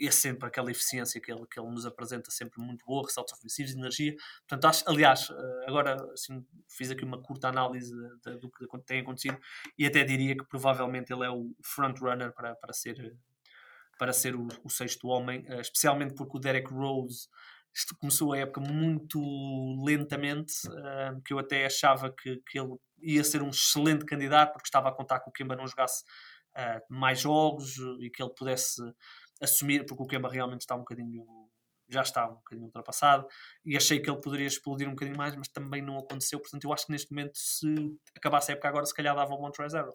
[0.00, 3.72] é sempre aquela eficiência que ele, que ele nos apresenta, sempre muito boa, ressaltos ofensivos,
[3.72, 4.14] energia.
[4.48, 8.66] Portanto, acho, aliás, eh, agora assim, fiz aqui uma curta análise de, de, do que
[8.86, 9.38] tem acontecido
[9.76, 13.14] e até diria que provavelmente ele é o front-runner para, para ser,
[13.98, 17.28] para ser o, o sexto homem, eh, especialmente porque o Derek Rose
[17.98, 19.20] começou a época muito
[19.84, 24.66] lentamente, uh, que eu até achava que, que ele ia ser um excelente candidato, porque
[24.66, 26.02] estava a contar que o Kemba não jogasse
[26.56, 28.82] uh, mais jogos e que ele pudesse
[29.40, 31.24] assumir, porque o Kemba realmente está um bocadinho
[31.92, 33.26] já está um bocadinho ultrapassado
[33.64, 36.38] e achei que ele poderia explodir um bocadinho mais, mas também não aconteceu.
[36.38, 37.66] Portanto, eu acho que neste momento, se
[38.16, 39.90] acabasse a época agora, se calhar dava o Montrezl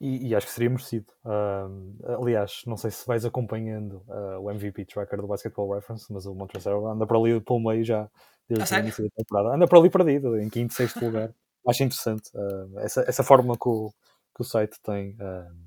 [0.00, 1.12] e, e, acho que seria merecido.
[1.24, 6.24] Uh, aliás, não sei se vais acompanhando uh, o MVP tracker do Basketball Reference, mas
[6.24, 8.08] o Montrezl anda por ali pelo meio já
[8.48, 9.56] desde o início da temporada.
[9.56, 11.32] Anda por ali perdido, em quinto, sexto lugar.
[11.68, 13.92] Acho interessante uh, essa, essa forma que o,
[14.34, 15.16] que o site tem.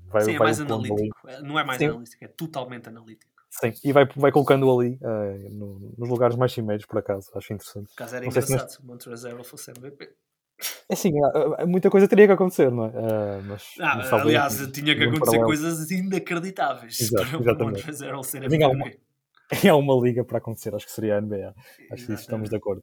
[0.08, 1.28] vai, Sim, é vai mais analítico.
[1.28, 1.42] Ali.
[1.42, 1.86] Não é mais Sim.
[1.86, 3.30] analítico, é totalmente analítico.
[3.50, 4.98] Sim, e vai, vai colocando ali
[5.50, 7.30] no, nos lugares mais cimeiros, por acaso.
[7.34, 7.88] Acho interessante.
[7.88, 10.14] Por acaso era não engraçado se, se o Montrezl fosse MVP.
[10.88, 11.12] É assim,
[11.66, 12.88] muita coisa teria que acontecer, não é?
[12.88, 17.82] Uh, mas, ah, aliás, tinha que acontecer coisas inacreditáveis Exato, para exatamente.
[17.82, 18.90] fazer ao ser há uma,
[19.70, 21.54] há uma liga para acontecer, acho que seria a NBA.
[21.90, 22.82] Acho que estamos de acordo.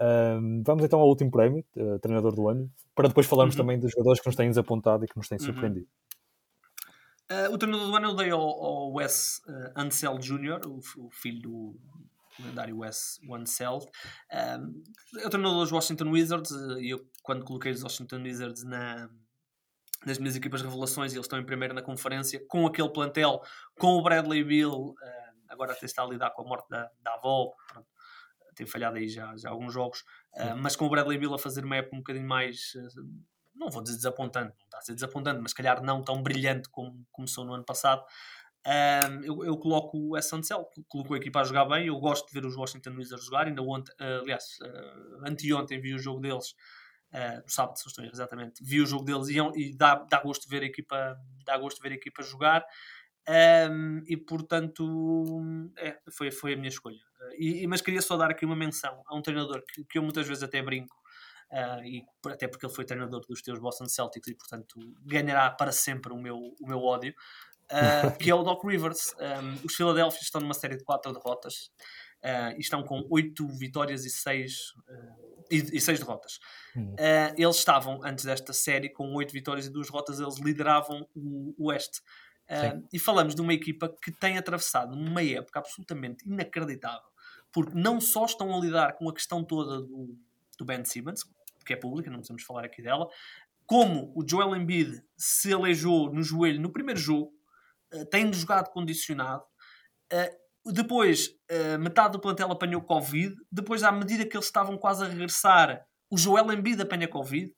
[0.00, 3.60] Um, vamos então ao último prémio, uh, treinador do ano, para depois falarmos uhum.
[3.60, 5.44] também dos jogadores que nos têm desapontado e que nos têm uhum.
[5.44, 5.86] surpreendido.
[7.30, 11.10] Uh, o treinador do ano eu dei ao, ao Wes uh, Ansel Jr., o, o,
[11.10, 11.80] filho do
[12.40, 13.84] lendário Wes Anseld.
[14.32, 14.82] Um,
[15.20, 19.10] é o treinador dos Washington Wizards e eu, quando coloquei os Washington Wizards na,
[20.06, 23.42] nas minhas equipas revelações, eles estão em primeiro na conferência, com aquele plantel,
[23.78, 24.94] com o Bradley Bill, uh,
[25.50, 27.86] agora até está a lidar com a morte da, da avó, pronto,
[28.60, 30.00] tem falhado aí já, já alguns jogos,
[30.34, 33.02] uh, mas com o Bradley Bill a fazer uma época um bocadinho mais, uh,
[33.54, 36.68] não vou dizer desapontante, não está a ser desapontante, mas se calhar não tão brilhante
[36.68, 38.04] como começou no ano passado.
[38.66, 40.16] Um, eu, eu, coloco o.
[40.16, 41.86] Ansel, coloco a equipa a jogar bem.
[41.86, 43.46] Eu gosto de ver os Washington Wizards jogar.
[43.46, 46.50] Ainda ontem, uh, aliás, uh, anteontem vi o jogo deles,
[47.14, 50.20] uh, no sábado, se estou exatamente, vi o jogo deles e, é e dá, dá,
[50.20, 52.66] gosto de ver a equipa, dá gosto de ver a equipa jogar.
[53.28, 55.40] Um, e portanto,
[55.78, 57.00] é, foi, foi a minha escolha.
[57.38, 60.26] E, mas queria só dar aqui uma menção a um treinador que, que eu muitas
[60.26, 61.00] vezes até brinco
[61.50, 65.72] Uh, e até porque ele foi treinador dos teus Boston Celtics e portanto ganhará para
[65.72, 67.12] sempre o meu, o meu ódio
[67.70, 69.14] uh, que é o Doc Rivers.
[69.18, 71.70] Um, os Philadelphia estão numa série de quatro derrotas
[72.24, 74.72] uh, e estão com oito vitórias e seis,
[75.50, 76.38] e, e, seis derrotas.
[76.76, 76.94] Uhum.
[77.36, 80.20] eles estavam antes desta série com oito vitórias e duas derrotas.
[80.20, 82.00] Eles lideravam o, Oeste.
[82.92, 87.09] E falamos de uma equipa que tem atravessado uma época absolutamente inacreditável
[87.52, 90.16] porque não só estão a lidar com a questão toda do,
[90.58, 91.24] do Ben Simmons,
[91.64, 93.08] que é pública, não precisamos falar aqui dela.
[93.66, 97.32] Como o Joel Embiid se aleijou no joelho no primeiro jogo,
[97.94, 99.42] uh, tem jogado condicionado.
[100.12, 103.34] Uh, depois, uh, metade do plantel apanhou Covid.
[103.50, 107.52] Depois, à medida que eles estavam quase a regressar, o Joel Embiid apanha Covid.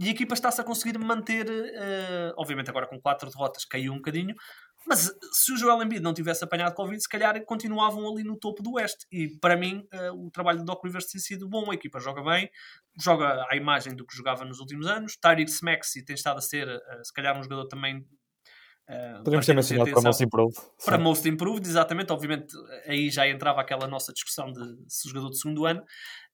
[0.00, 3.96] E a equipa está-se a conseguir manter, uh, obviamente agora com quatro derrotas caiu um
[3.96, 4.34] bocadinho,
[4.86, 8.62] mas se o Joel Embiid não tivesse apanhado Covid, se calhar continuavam ali no topo
[8.62, 9.06] do Oeste.
[9.10, 11.70] E para mim, uh, o trabalho do Doc Rivers tem sido bom.
[11.70, 12.50] A equipa joga bem,
[12.98, 15.16] joga à imagem do que jogava nos últimos anos.
[15.16, 17.98] Tyreek Smexy tem estado a ser, uh, se calhar, um jogador também.
[18.88, 20.60] Uh, Podemos ter mencionado para Most Improved.
[20.84, 21.02] Para sim.
[21.02, 22.12] Most Improved, exatamente.
[22.12, 22.54] Obviamente,
[22.86, 25.82] aí já entrava aquela nossa discussão de se jogador de segundo ano.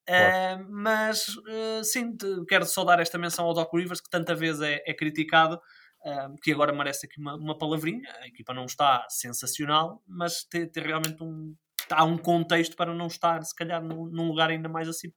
[0.06, 0.62] Claro.
[0.62, 2.14] Uh, mas uh, sim,
[2.46, 5.58] quero só dar esta menção ao Doc Rivers, que tanta vez é, é criticado,
[6.42, 8.08] que agora merece aqui uma, uma palavrinha.
[8.20, 11.54] A equipa não está sensacional, mas tem, tem realmente um,
[11.90, 15.12] há um contexto para não estar, se calhar, num, num lugar ainda mais acima.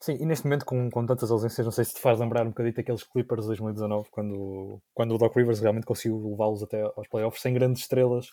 [0.00, 2.50] Sim, e neste momento com, com tantas ausências, não sei se te faz lembrar um
[2.50, 7.08] bocadinho daqueles Clippers de 2019, quando, quando o Doc Rivers realmente conseguiu levá-los até aos
[7.08, 8.26] playoffs sem grandes estrelas.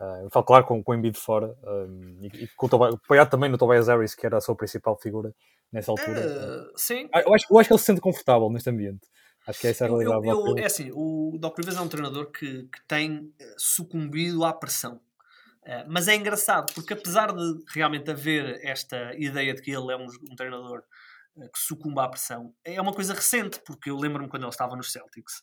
[0.00, 2.94] Uh, eu falo, claro, com, com o Embiid fora um, e, e com o Tobias,
[2.94, 5.34] apoiado também no Tobias Harris, que era a sua principal figura
[5.72, 6.20] nessa altura.
[6.20, 7.08] Uh, sim.
[7.12, 9.04] Ah, eu acho, eu acho que ele se sente confortável neste ambiente.
[9.48, 10.28] Acho que essa é a realidade.
[10.28, 14.44] Eu, eu, é assim, o Doc Rivers é um treinador que, que tem eh, sucumbido
[14.44, 15.00] à pressão.
[15.62, 19.96] Uh, mas é engraçado, porque apesar de realmente haver esta ideia de que ele é
[19.96, 20.82] um, um treinador
[21.36, 24.76] uh, que sucumba à pressão, é uma coisa recente, porque eu lembro-me quando ele estava
[24.76, 25.42] nos Celtics.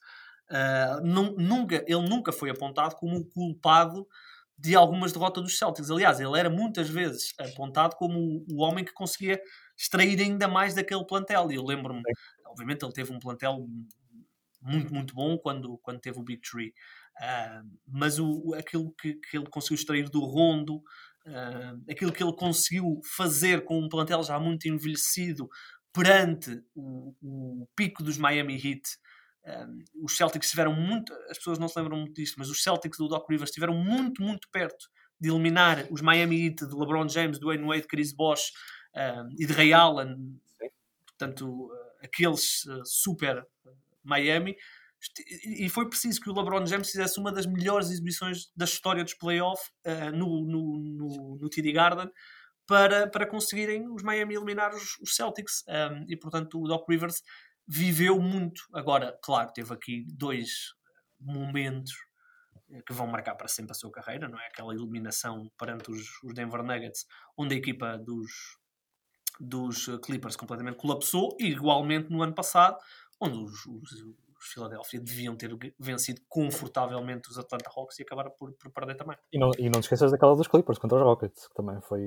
[0.51, 1.01] Uh,
[1.38, 4.08] nunca, ele nunca foi apontado como o culpado
[4.58, 5.89] de algumas derrotas dos Celtics.
[5.89, 9.41] Aliás, ele era muitas vezes apontado como o, o homem que conseguia
[9.78, 11.51] extrair ainda mais daquele plantel.
[11.51, 12.03] E eu lembro-me
[12.56, 13.68] obviamente ele teve um plantel
[14.62, 16.74] muito, muito bom quando, quando teve o Big Tree.
[17.18, 22.36] Uh, mas o, aquilo que, que, ele conseguiu extrair do Rondo, uh, aquilo que ele
[22.36, 25.47] conseguiu fazer com um plantel já muito envelhecido
[25.93, 28.82] perante o, o pico dos Miami Heat,
[29.45, 32.97] uh, os Celtics estiveram muito, as pessoas não se lembram muito disto, mas os Celtics
[32.97, 34.89] do Doc Rivers estiveram muito, muito perto
[35.20, 38.51] de eliminar os Miami Heat de LeBron James, Dwayne Wade, Chris Bosh
[39.38, 40.38] e de Ray Allen.
[41.06, 41.70] Portanto,
[42.06, 43.45] aqueles uh, super
[44.03, 44.56] Miami.
[45.45, 49.14] E foi preciso que o LeBron James fizesse uma das melhores exibições da história dos
[49.14, 52.10] playoffs uh, no, no, no, no TD Garden
[52.66, 55.64] para, para conseguirem os Miami eliminar os, os Celtics.
[55.68, 57.22] Um, e portanto o Doc Rivers
[57.68, 58.62] viveu muito.
[58.74, 60.74] Agora, claro, teve aqui dois
[61.20, 61.93] momentos
[62.70, 64.47] eh, que vão marcar para sempre a sua carreira, não é?
[64.47, 67.06] Aquela eliminação perante os, os Denver Nuggets,
[67.38, 68.32] onde a equipa dos,
[69.39, 72.77] dos eh, Clippers completamente colapsou, igualmente no ano passado,
[73.19, 78.51] onde os, os, os Philadelphia deviam ter vencido confortavelmente os Atlanta Hawks e acabaram por,
[78.53, 79.17] por perder também.
[79.31, 82.01] E não, e não te esqueças daquela dos Clippers contra os Rockets, que também foi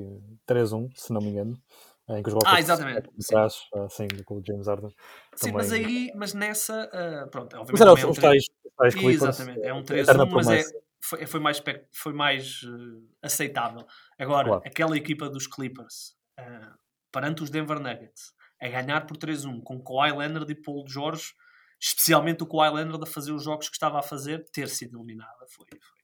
[0.49, 1.61] 3-1, se não me engano.
[2.09, 3.11] Em que os Rockets ah, exatamente.
[3.29, 4.91] Trás, assim, com o James Harden.
[5.35, 5.53] Sim, também...
[5.53, 7.73] mas aí, mas nessa, uh, pronto, obviamente.
[7.73, 8.45] Mas era os, é um os, tais,
[8.77, 9.23] tais Clippers.
[9.23, 10.63] Exatamente, é um 3-1, mas é,
[11.01, 11.63] foi, foi mais,
[11.93, 13.87] foi mais uh, aceitável.
[14.19, 14.63] Agora, claro.
[14.65, 16.75] aquela equipa dos Clippers, uh,
[17.13, 21.33] perante os Denver Nuggets a ganhar por 3-1 com Kawhi Leonard e Paul George,
[21.81, 25.47] especialmente o Kawhi Leonard a fazer os jogos que estava a fazer, ter sido eliminada
[25.49, 25.99] foi, foi,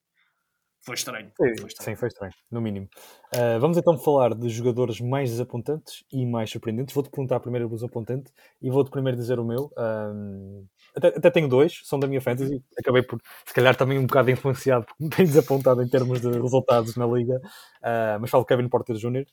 [0.84, 1.32] foi estranho.
[1.36, 1.96] Foi, foi estranho.
[1.96, 2.88] Sim, foi estranho, no mínimo.
[3.34, 6.94] Uh, vamos então falar de jogadores mais desapontantes e mais surpreendentes.
[6.94, 8.30] Vou-te perguntar primeiro o desapontante
[8.60, 9.72] e vou-te primeiro dizer o meu.
[9.76, 12.62] Um, até, até, tenho dois, são da minha fantasy.
[12.78, 16.30] Acabei por, se calhar, também um bocado influenciado porque me tenho desapontado em termos de
[16.30, 17.40] resultados na liga.
[17.82, 19.24] Uh, mas falo Kevin Porter Jr.,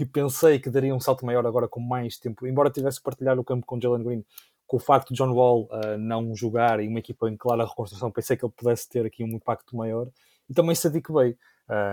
[0.00, 3.38] que pensei que daria um salto maior agora com mais tempo, embora tivesse que partilhar
[3.38, 4.24] o campo com Jalen Green.
[4.66, 8.10] Com o facto de John Wall uh, não jogar e uma equipa em clara reconstrução,
[8.10, 10.08] pensei que ele pudesse ter aqui um impacto maior
[10.48, 11.36] e também Sadiq Bey,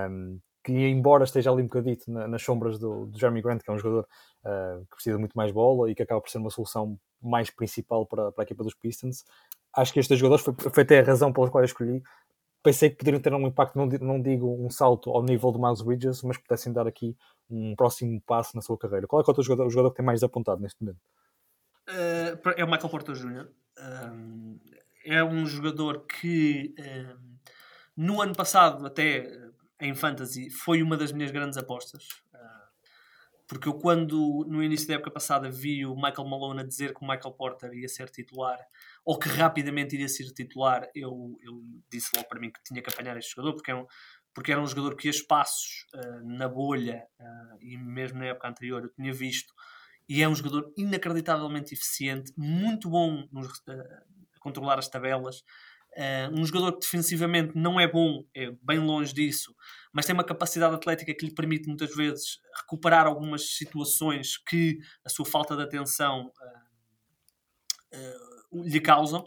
[0.10, 3.70] um, que embora esteja ali um bocadito na, nas sombras do, do, Jeremy Grant, que
[3.70, 4.08] é um jogador
[4.46, 8.06] uh, que precisa muito mais bola e que acaba por ser uma solução mais principal
[8.06, 9.26] para, para a equipa dos Pistons,
[9.76, 12.02] acho que estes jogadores foi, foi até a razão pelas quais escolhi.
[12.64, 15.82] Pensei que poderiam ter um impacto, não, não digo um salto ao nível do Miles
[15.82, 17.16] Bridges, mas pudessem dar aqui
[17.50, 19.08] um próximo passo na sua carreira.
[19.08, 21.00] Qual é, que é o, jogador, o jogador que tem mais apontado neste momento?
[21.88, 23.48] Uh, é o Michael Porter Jr.
[23.80, 24.60] Um,
[25.06, 27.38] é um jogador que um,
[27.98, 29.50] no ano passado, até eh,
[29.82, 32.08] em Fantasy, foi uma das minhas grandes apostas.
[33.48, 37.02] Porque eu, quando no início da época passada vi o Michael Malone a dizer que
[37.02, 38.60] o Michael Porter ia ser titular,
[39.06, 42.90] ou que rapidamente iria ser titular, eu, eu disse logo para mim que tinha que
[42.90, 43.86] apanhar este jogador, porque é um,
[44.34, 48.50] porque era um jogador que ia espaços uh, na bolha, uh, e mesmo na época
[48.50, 49.54] anterior eu tinha visto,
[50.10, 53.72] e é um jogador inacreditavelmente eficiente, muito bom nos, uh,
[54.36, 55.42] a controlar as tabelas,
[55.98, 59.56] Uh, um jogador que defensivamente não é bom, é bem longe disso,
[59.94, 65.10] mas tem uma capacidade atlética que lhe permite muitas vezes recuperar algumas situações que a
[65.10, 66.32] sua falta de atenção
[67.92, 69.26] uh, uh, lhe causam.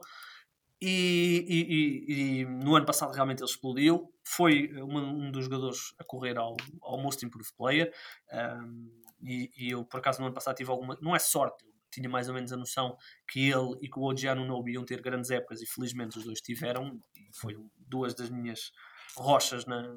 [0.83, 4.11] E, e, e, e, no ano passado realmente ele explodiu.
[4.25, 7.93] Foi um, um dos jogadores a correr ao, ao Most Improved Player.
[8.33, 8.91] Um,
[9.23, 10.97] e, e, eu, por acaso, no ano passado tive alguma.
[11.03, 12.97] Não é sorte, tinha mais ou menos a noção
[13.29, 16.41] que ele e que o Ojiano Nobi iam ter grandes épocas e felizmente os dois
[16.41, 18.71] tiveram e foi duas das minhas
[19.17, 19.97] rochas na,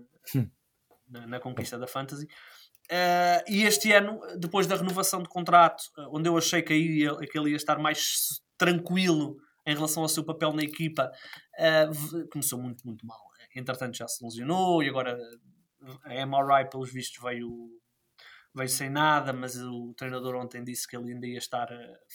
[1.09, 2.25] na, na, conquista da Fantasy.
[2.91, 7.27] Uh, e este ano, depois da renovação de contrato, uh, onde eu achei que, aí,
[7.27, 11.11] que ele ia estar mais tranquilo em relação ao seu papel na equipa,
[11.59, 13.21] uh, começou muito, muito mal.
[13.55, 15.17] Entretanto, já se lesionou e agora
[16.05, 17.69] a MRI, pelos vistos, veio
[18.55, 21.67] veio sem nada, mas o treinador ontem disse que ele ainda ia estar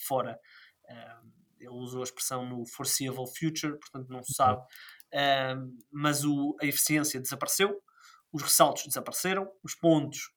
[0.07, 0.39] fora.
[0.85, 4.61] Uh, ele usou a expressão no foreseeable future, portanto não se sabe.
[5.91, 7.81] Mas o, a eficiência desapareceu,
[8.31, 10.31] os ressaltos desapareceram, os pontos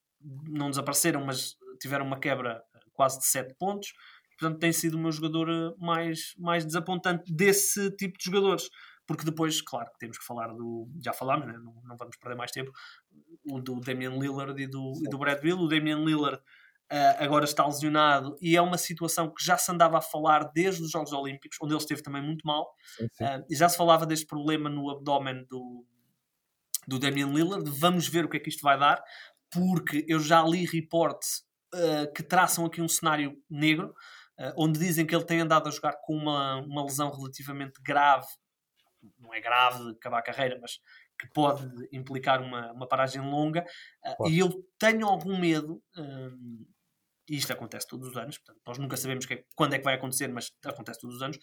[0.48, 2.62] não desapareceram, mas tiveram uma quebra
[2.92, 3.92] quase de 7 pontos.
[4.38, 8.68] Portanto, tem sido o meu jogador mais, mais desapontante desse tipo de jogadores
[9.06, 10.88] porque depois, claro, temos que falar do.
[11.04, 11.54] Já falámos, né?
[11.58, 12.72] não, não vamos perder mais tempo.
[13.50, 15.58] O do Damian Lillard e do, e do Brad Bill.
[15.58, 16.40] O Damian Lillard
[16.92, 20.82] uh, agora está lesionado e é uma situação que já se andava a falar desde
[20.82, 22.70] os Jogos Olímpicos, onde ele esteve também muito mal.
[22.96, 23.24] Sim, sim.
[23.24, 25.84] Uh, e já se falava deste problema no abdômen do,
[26.86, 27.68] do Damian Lillard.
[27.70, 29.02] Vamos ver o que é que isto vai dar,
[29.50, 31.42] porque eu já li reportes
[31.74, 33.94] uh, que traçam aqui um cenário negro.
[34.56, 38.26] Onde dizem que ele tem andado a jogar com uma, uma lesão relativamente grave
[39.18, 40.80] não é grave acabar a carreira, mas
[41.18, 43.64] que pode implicar uma, uma paragem longa.
[44.02, 44.32] Claro.
[44.32, 46.66] E eu tenho algum medo, hum,
[47.28, 49.84] e isto acontece todos os anos, portanto, nós nunca sabemos que é, quando é que
[49.84, 51.38] vai acontecer, mas acontece todos os anos.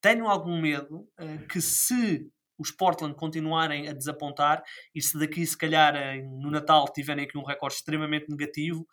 [0.00, 4.62] Tenho algum medo uh, que se os Portland continuarem a desapontar
[4.94, 5.94] e se daqui, se calhar,
[6.40, 8.86] no Natal tiverem aqui um recorde extremamente negativo,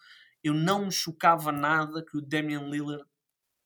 [0.44, 3.06] eu não me chocava nada que o Damian Lillard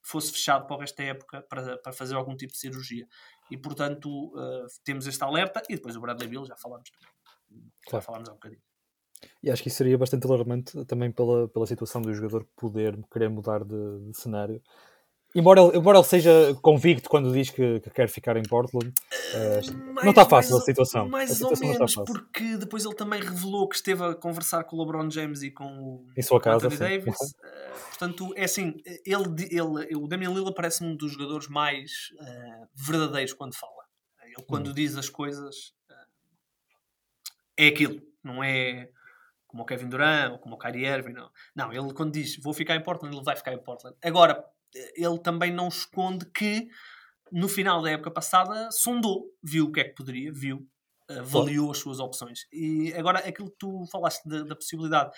[0.03, 3.07] fosse fechado para o resto da época para, para fazer algum tipo de cirurgia.
[3.49, 7.71] E portanto uh, temos este alerta e depois o Bradley Bill já falámos também.
[7.89, 8.61] Já falámos há um bocadinho.
[9.43, 13.29] E acho que isso seria bastante alarmante também pela, pela situação do jogador poder querer
[13.29, 14.61] mudar de, de cenário.
[15.35, 19.93] Embora ele, embora ele seja convicto quando diz que, que quer ficar em Portland, uh,
[19.93, 21.09] mais, não está fácil mais, a situação.
[21.09, 24.77] Mais a situação ou menos, porque depois ele também revelou que esteve a conversar com
[24.77, 27.15] o LeBron James e com o em sua casa, Anthony Davis.
[27.15, 32.67] Uh, portanto, é assim, ele, ele, o Damian Lillard parece um dos jogadores mais uh,
[32.73, 33.83] verdadeiros quando fala.
[34.23, 34.73] Ele quando hum.
[34.73, 35.73] diz as coisas
[37.57, 38.89] é aquilo, não é
[39.55, 41.31] como o Kevin Durant ou como o Kyrie Irving, não.
[41.55, 43.95] Não, ele quando diz vou ficar em Portland, ele vai ficar em Portland.
[44.03, 44.43] Agora,
[44.95, 46.67] ele também não esconde que
[47.31, 50.67] no final da época passada sondou, viu o que é que poderia, viu,
[51.09, 52.41] avaliou as suas opções.
[52.51, 55.11] E agora aquilo que tu falaste da, da possibilidade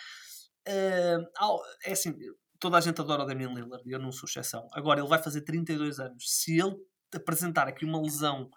[0.70, 2.16] uh, é assim,
[2.60, 4.68] toda a gente adora o Damian Lillard, eu não sou exceção.
[4.72, 6.24] Agora ele vai fazer 32 anos.
[6.28, 6.76] Se ele
[7.16, 8.52] apresentar aqui uma lesão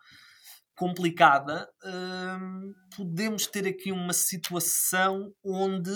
[0.81, 5.93] complicada, uh, podemos ter aqui uma situação onde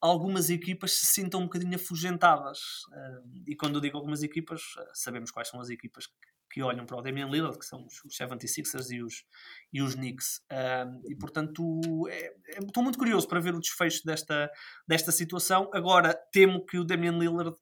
[0.00, 2.58] algumas equipas se sintam um bocadinho afugentadas.
[2.90, 6.12] Uh, e quando eu digo algumas equipas, uh, sabemos quais são as equipas que,
[6.50, 9.24] que olham para o Damian Lillard, que são os, os 76ers e os,
[9.72, 10.40] e os Knicks.
[10.50, 14.50] Um, e portanto, é, é, estou muito curioso para ver o desfecho desta,
[14.88, 15.70] desta situação.
[15.72, 17.56] Agora, temo que o Damian Lillard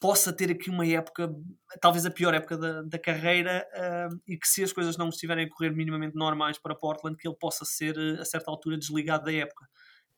[0.00, 1.34] possa ter aqui uma época,
[1.80, 5.46] talvez a pior época da, da carreira, uh, e que se as coisas não estiverem
[5.46, 9.32] a correr minimamente normais para Portland, que ele possa ser, a certa altura, desligado da
[9.32, 9.66] época.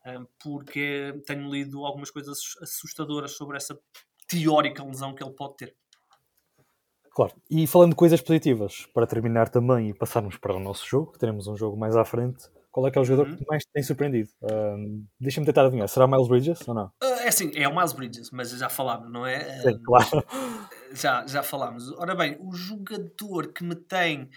[0.07, 3.79] Uh, porque tenho lido algumas coisas assustadoras sobre essa
[4.27, 5.77] teórica lesão que ele pode ter.
[7.13, 11.13] Claro, e falando de coisas positivas, para terminar também e passarmos para o nosso jogo,
[11.13, 12.49] que teremos um jogo mais à frente,
[12.79, 13.37] qual é que é o jogador uhum.
[13.37, 14.29] que mais te tem surpreendido?
[14.41, 16.87] Uh, Deixa-me tentar adivinhar, será Miles Bridges ou não?
[17.03, 19.41] Uh, é assim, é o Miles Bridges, mas já falámos, não é?
[19.63, 20.25] Sim, uh, claro.
[20.93, 21.91] Já, já falámos.
[21.99, 24.31] Ora bem, o jogador que me tem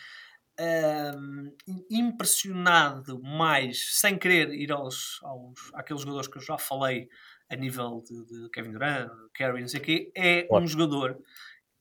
[1.89, 7.07] impressionado mais, sem querer ir aos, aos àqueles jogadores que eu já falei
[7.49, 10.63] a nível de, de Kevin Durant, Kerry, não sei o quê, é claro.
[10.63, 11.17] um jogador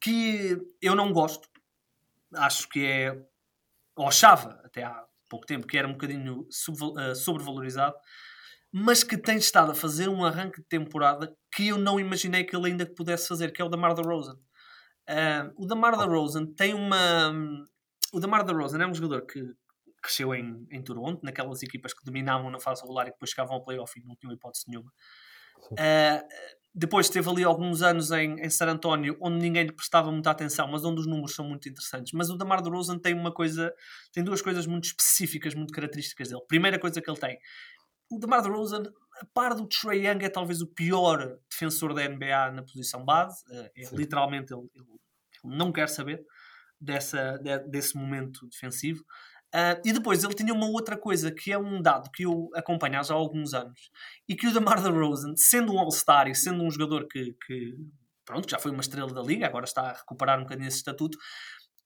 [0.00, 1.48] que eu não gosto.
[2.34, 3.20] Acho que é,
[3.96, 7.96] ou achava até há pouco tempo, que era um bocadinho uh, sobrevalorizado,
[8.72, 12.54] mas que tem estado a fazer um arranque de temporada que eu não imaginei que
[12.54, 14.34] ele ainda pudesse fazer, que é o Damar DeRozan.
[15.08, 17.32] Uh, o Damar DeRozan tem uma...
[18.12, 19.42] O Damar DeRozan é um jogador que
[20.02, 23.64] cresceu em, em Toronto, naquelas equipas que dominavam na fase regular e depois chegavam ao
[23.64, 24.90] playoff e não tinham hipótese nenhuma.
[25.72, 30.30] Uh, depois teve ali alguns anos em, em San António, onde ninguém lhe prestava muita
[30.30, 32.12] atenção, mas onde os números são muito interessantes.
[32.12, 33.74] Mas o Damar DeRozan tem uma coisa,
[34.12, 36.40] tem duas coisas muito específicas, muito características dele.
[36.46, 37.36] Primeira coisa que ele tem,
[38.08, 38.84] o Damar DeRozan,
[39.20, 43.42] a par do Trey Young, é talvez o pior defensor da NBA na posição base.
[43.50, 44.86] É, é literalmente ele, ele,
[45.44, 46.24] ele, não quer saber
[46.80, 49.04] dessa, de, desse momento defensivo.
[49.54, 53.00] Uh, e depois ele tinha uma outra coisa que é um dado que eu acompanho
[53.00, 53.90] há já alguns anos
[54.28, 57.74] e que o DeMar DeRozan, sendo um All-Star e sendo um jogador que, que,
[58.24, 61.18] pronto, já foi uma estrela da liga, agora está a recuperar um bocadinho esse estatuto,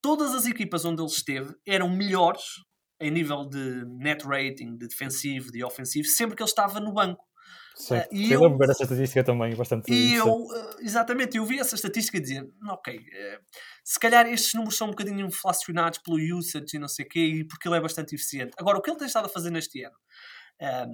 [0.03, 2.43] todas as equipas onde ele esteve eram melhores
[3.01, 7.25] em nível de net rating, de defensivo, de ofensivo, sempre que ele estava no banco.
[7.90, 12.16] Uh, e eu lembro estatística também, bastante E eu, uh, exatamente, eu vi essa estatística
[12.16, 13.01] e dizia, ok, uh,
[13.82, 17.20] se calhar estes números são um bocadinho inflacionados pelo usage e não sei o quê,
[17.20, 18.53] e porque ele é bastante eficiente.
[18.57, 19.97] Agora, o que ele tem estado a fazer neste ano,
[20.61, 20.90] um, ehm,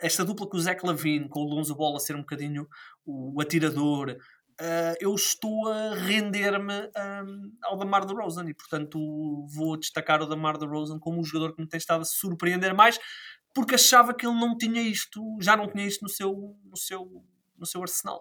[0.00, 2.66] esta dupla com o Zach Lavine, com o Lonzo Ball a ser um bocadinho
[3.04, 4.16] o, o atirador,
[4.60, 8.98] uh, eu estou a render-me um, ehm, ao Damar DeRozan e, portanto,
[9.54, 12.98] vou destacar o Damar DeRozan como um jogador que me tem estado a surpreender mais,
[13.56, 17.24] porque achava que ele não tinha isto, já não tinha isto no seu, no seu,
[17.56, 18.20] no seu arsenal.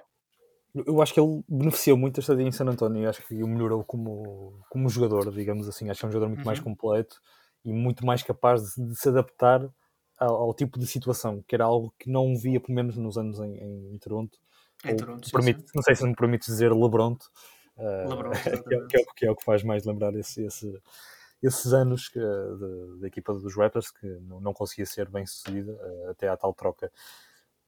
[0.74, 3.48] Eu acho que ele beneficiou muito esta estadia em San António e acho que o
[3.48, 5.90] melhorou como, como jogador, digamos assim.
[5.90, 6.46] Acho que é um jogador muito uhum.
[6.46, 7.20] mais completo
[7.66, 9.70] e muito mais capaz de, de se adaptar
[10.18, 13.38] ao, ao, tipo de situação, que era algo que não via, pelo menos nos anos
[13.42, 14.40] em, em Toronto.
[14.86, 15.68] Em Toronto, permite, sim.
[15.76, 17.26] Não sei se me permite dizer Lebronto,
[17.76, 20.82] uh, Lebronto que, é, que, é, que, é, o que faz mais lembrar esse, esse,
[21.46, 22.12] esses anos
[23.00, 26.54] da equipa dos Raptors que não, não conseguia ser bem sucedida uh, até à tal
[26.54, 26.92] troca.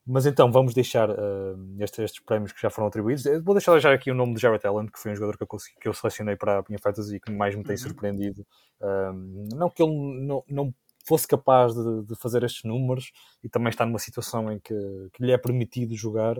[0.06, 3.26] Mas então vamos deixar uh, estes, estes, prémios que já foram atribuídos.
[3.26, 5.42] Eu vou deixar já aqui o nome de Jarrett Allen, que foi um jogador que
[5.42, 7.78] eu, consegui, que eu selecionei para a minha fantasy e que mais me tem uhum.
[7.78, 8.46] surpreendido.
[9.54, 9.92] Não que ele
[10.26, 10.74] não, não
[11.06, 13.12] fosse capaz de, de, fazer estes números
[13.42, 14.74] e também está numa situação em que,
[15.12, 16.36] que lhe é permitido jogar,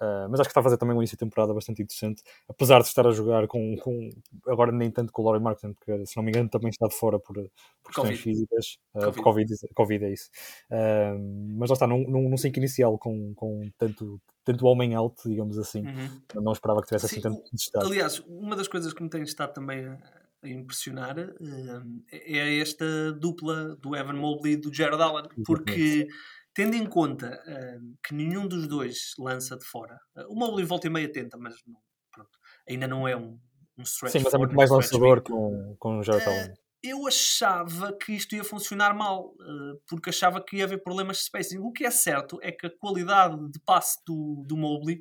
[0.00, 2.80] Uh, mas acho que está a fazer também um início de temporada bastante interessante, apesar
[2.80, 4.10] de estar a jogar com, com
[4.46, 6.94] agora nem tanto com o Laurie Martin, porque se não me engano também está de
[6.94, 8.22] fora por, por questões COVID.
[8.22, 9.22] físicas, uh, COVID.
[9.22, 10.30] COVID, COVID é isso.
[10.70, 15.28] Uh, mas lá está, num, num, num sync inicial com, com tanto, tanto homem alto,
[15.28, 16.42] digamos assim, uhum.
[16.42, 17.86] não esperava que tivesse assim Sim, assim tanto destaque.
[17.86, 19.98] Aliás, uma das coisas que me tem estado também a,
[20.44, 21.16] a impressionar
[22.12, 26.06] é esta dupla do Evan Mobley e do Jared Allen, porque
[26.58, 30.88] Tendo em conta uh, que nenhum dos dois lança de fora, uh, o Mobley volta
[30.88, 31.78] e meia tenta, mas não,
[32.10, 32.36] pronto,
[32.68, 33.38] ainda não é um,
[33.78, 34.14] um stretch.
[34.14, 36.54] Sim, mas é muito mais lançador com, com o Jared uh, Allen.
[36.82, 39.34] Eu achava que isto ia funcionar mal,
[39.86, 41.58] porque achava que ia haver problemas de spacing.
[41.58, 44.98] O que é certo é que a qualidade de passe do, do Mobley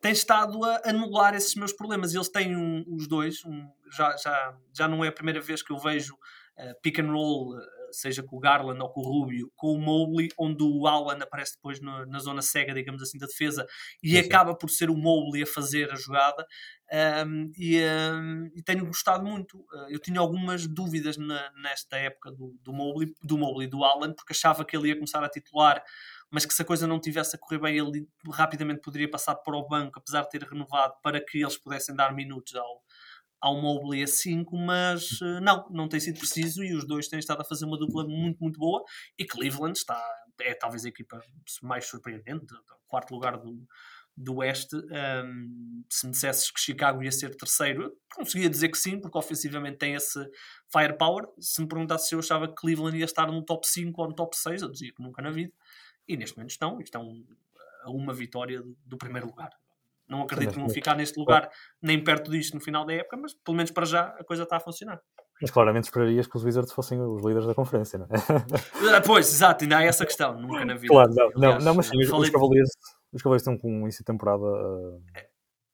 [0.00, 2.14] tem estado a anular esses meus problemas.
[2.14, 5.72] Eles têm um, os dois, um, já, já, já não é a primeira vez que
[5.72, 7.60] eu vejo uh, pick and roll uh,
[7.92, 11.54] seja com o Garland ou com o Rubio, com o Mobley, onde o Allen aparece
[11.56, 13.66] depois no, na zona cega, digamos assim, da defesa,
[14.02, 16.46] e acaba por ser o Mobley a fazer a jogada.
[16.92, 19.58] Um, e, um, e, tenho gostado muito.
[19.58, 24.12] Uh, eu tinha algumas dúvidas na, nesta época do, do Mobley, do Mobley do Allen,
[24.12, 25.82] porque achava que ele ia começar a titular,
[26.30, 29.56] mas que se a coisa não tivesse a correr bem, ele rapidamente poderia passar para
[29.56, 32.82] o banco, apesar de ter renovado, para que eles pudessem dar minutos ao,
[33.40, 37.18] ao Mobley a 5, mas uh, não, não tem sido preciso e os dois têm
[37.18, 38.84] estado a fazer uma dupla muito, muito boa
[39.18, 40.00] e Cleveland está,
[40.40, 41.20] é talvez a equipa
[41.62, 43.66] mais surpreendente, o quarto lugar do,
[44.16, 44.76] do Oeste.
[44.76, 49.78] Um, se me dissesses que Chicago ia ser terceiro, conseguia dizer que sim, porque ofensivamente
[49.78, 50.18] tem esse
[50.70, 51.26] firepower.
[51.38, 54.14] Se me perguntasse se eu achava que Cleveland ia estar no top 5 ou no
[54.14, 55.52] top 6, eu dizia que nunca na vida.
[56.06, 57.24] E neste momento estão, estão
[57.82, 59.50] a uma vitória do primeiro lugar.
[60.10, 61.48] Não acredito que vão ficar neste lugar
[61.80, 64.56] nem perto disto no final da época, mas pelo menos para já a coisa está
[64.56, 65.00] a funcionar.
[65.40, 68.96] Mas claramente esperarias que os Wizards fossem os líderes da conferência, não é?
[68.96, 70.92] Ah, pois, exato, ainda há essa questão, nunca na vida.
[70.92, 72.28] Claro, não, Aliás, não, não, mas sim, falei...
[72.28, 72.70] os, Cavaliers,
[73.12, 75.02] os Cavaliers estão com um início de temporada uh,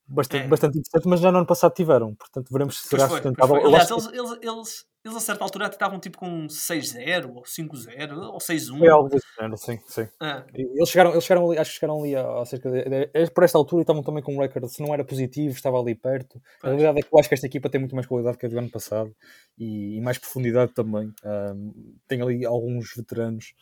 [0.08, 0.48] bastante, é.
[0.48, 3.56] bastante interessante, mas já no ano passado tiveram, portanto veremos se será sustentável.
[3.56, 8.38] Aliás, eles, eles, eles, eles a certa altura estavam tipo com 6-0 ou 5-0 ou
[8.38, 8.78] 6-1.
[8.78, 10.08] Foi algo desse género, sim, sim.
[10.22, 10.44] É.
[10.54, 13.30] Eles, chegaram, eles chegaram ali, acho que chegaram ali a, a cerca de, de, de,
[13.30, 16.40] Por esta altura estavam também com um recorde, se não era positivo, estava ali perto.
[16.60, 16.72] Pois.
[16.72, 18.48] A realidade é que eu acho que esta equipa tem muito mais qualidade que a
[18.48, 19.14] do ano passado
[19.58, 21.12] e, e mais profundidade também.
[21.24, 23.54] Um, tem ali alguns veteranos,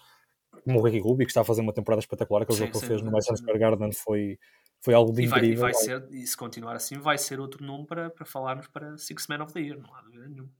[0.62, 2.86] como o Ricky Rubio, que está a fazer uma temporada espetacular, aquele jogo que ele
[2.86, 4.38] fez no Madison Square Garden foi
[4.85, 5.57] foi algo de e vai, incrível.
[5.57, 8.99] E, vai ser, e se continuar assim, vai ser outro nome para, para falarmos para
[8.99, 10.51] Six Man of the Year, não há dúvida nenhuma.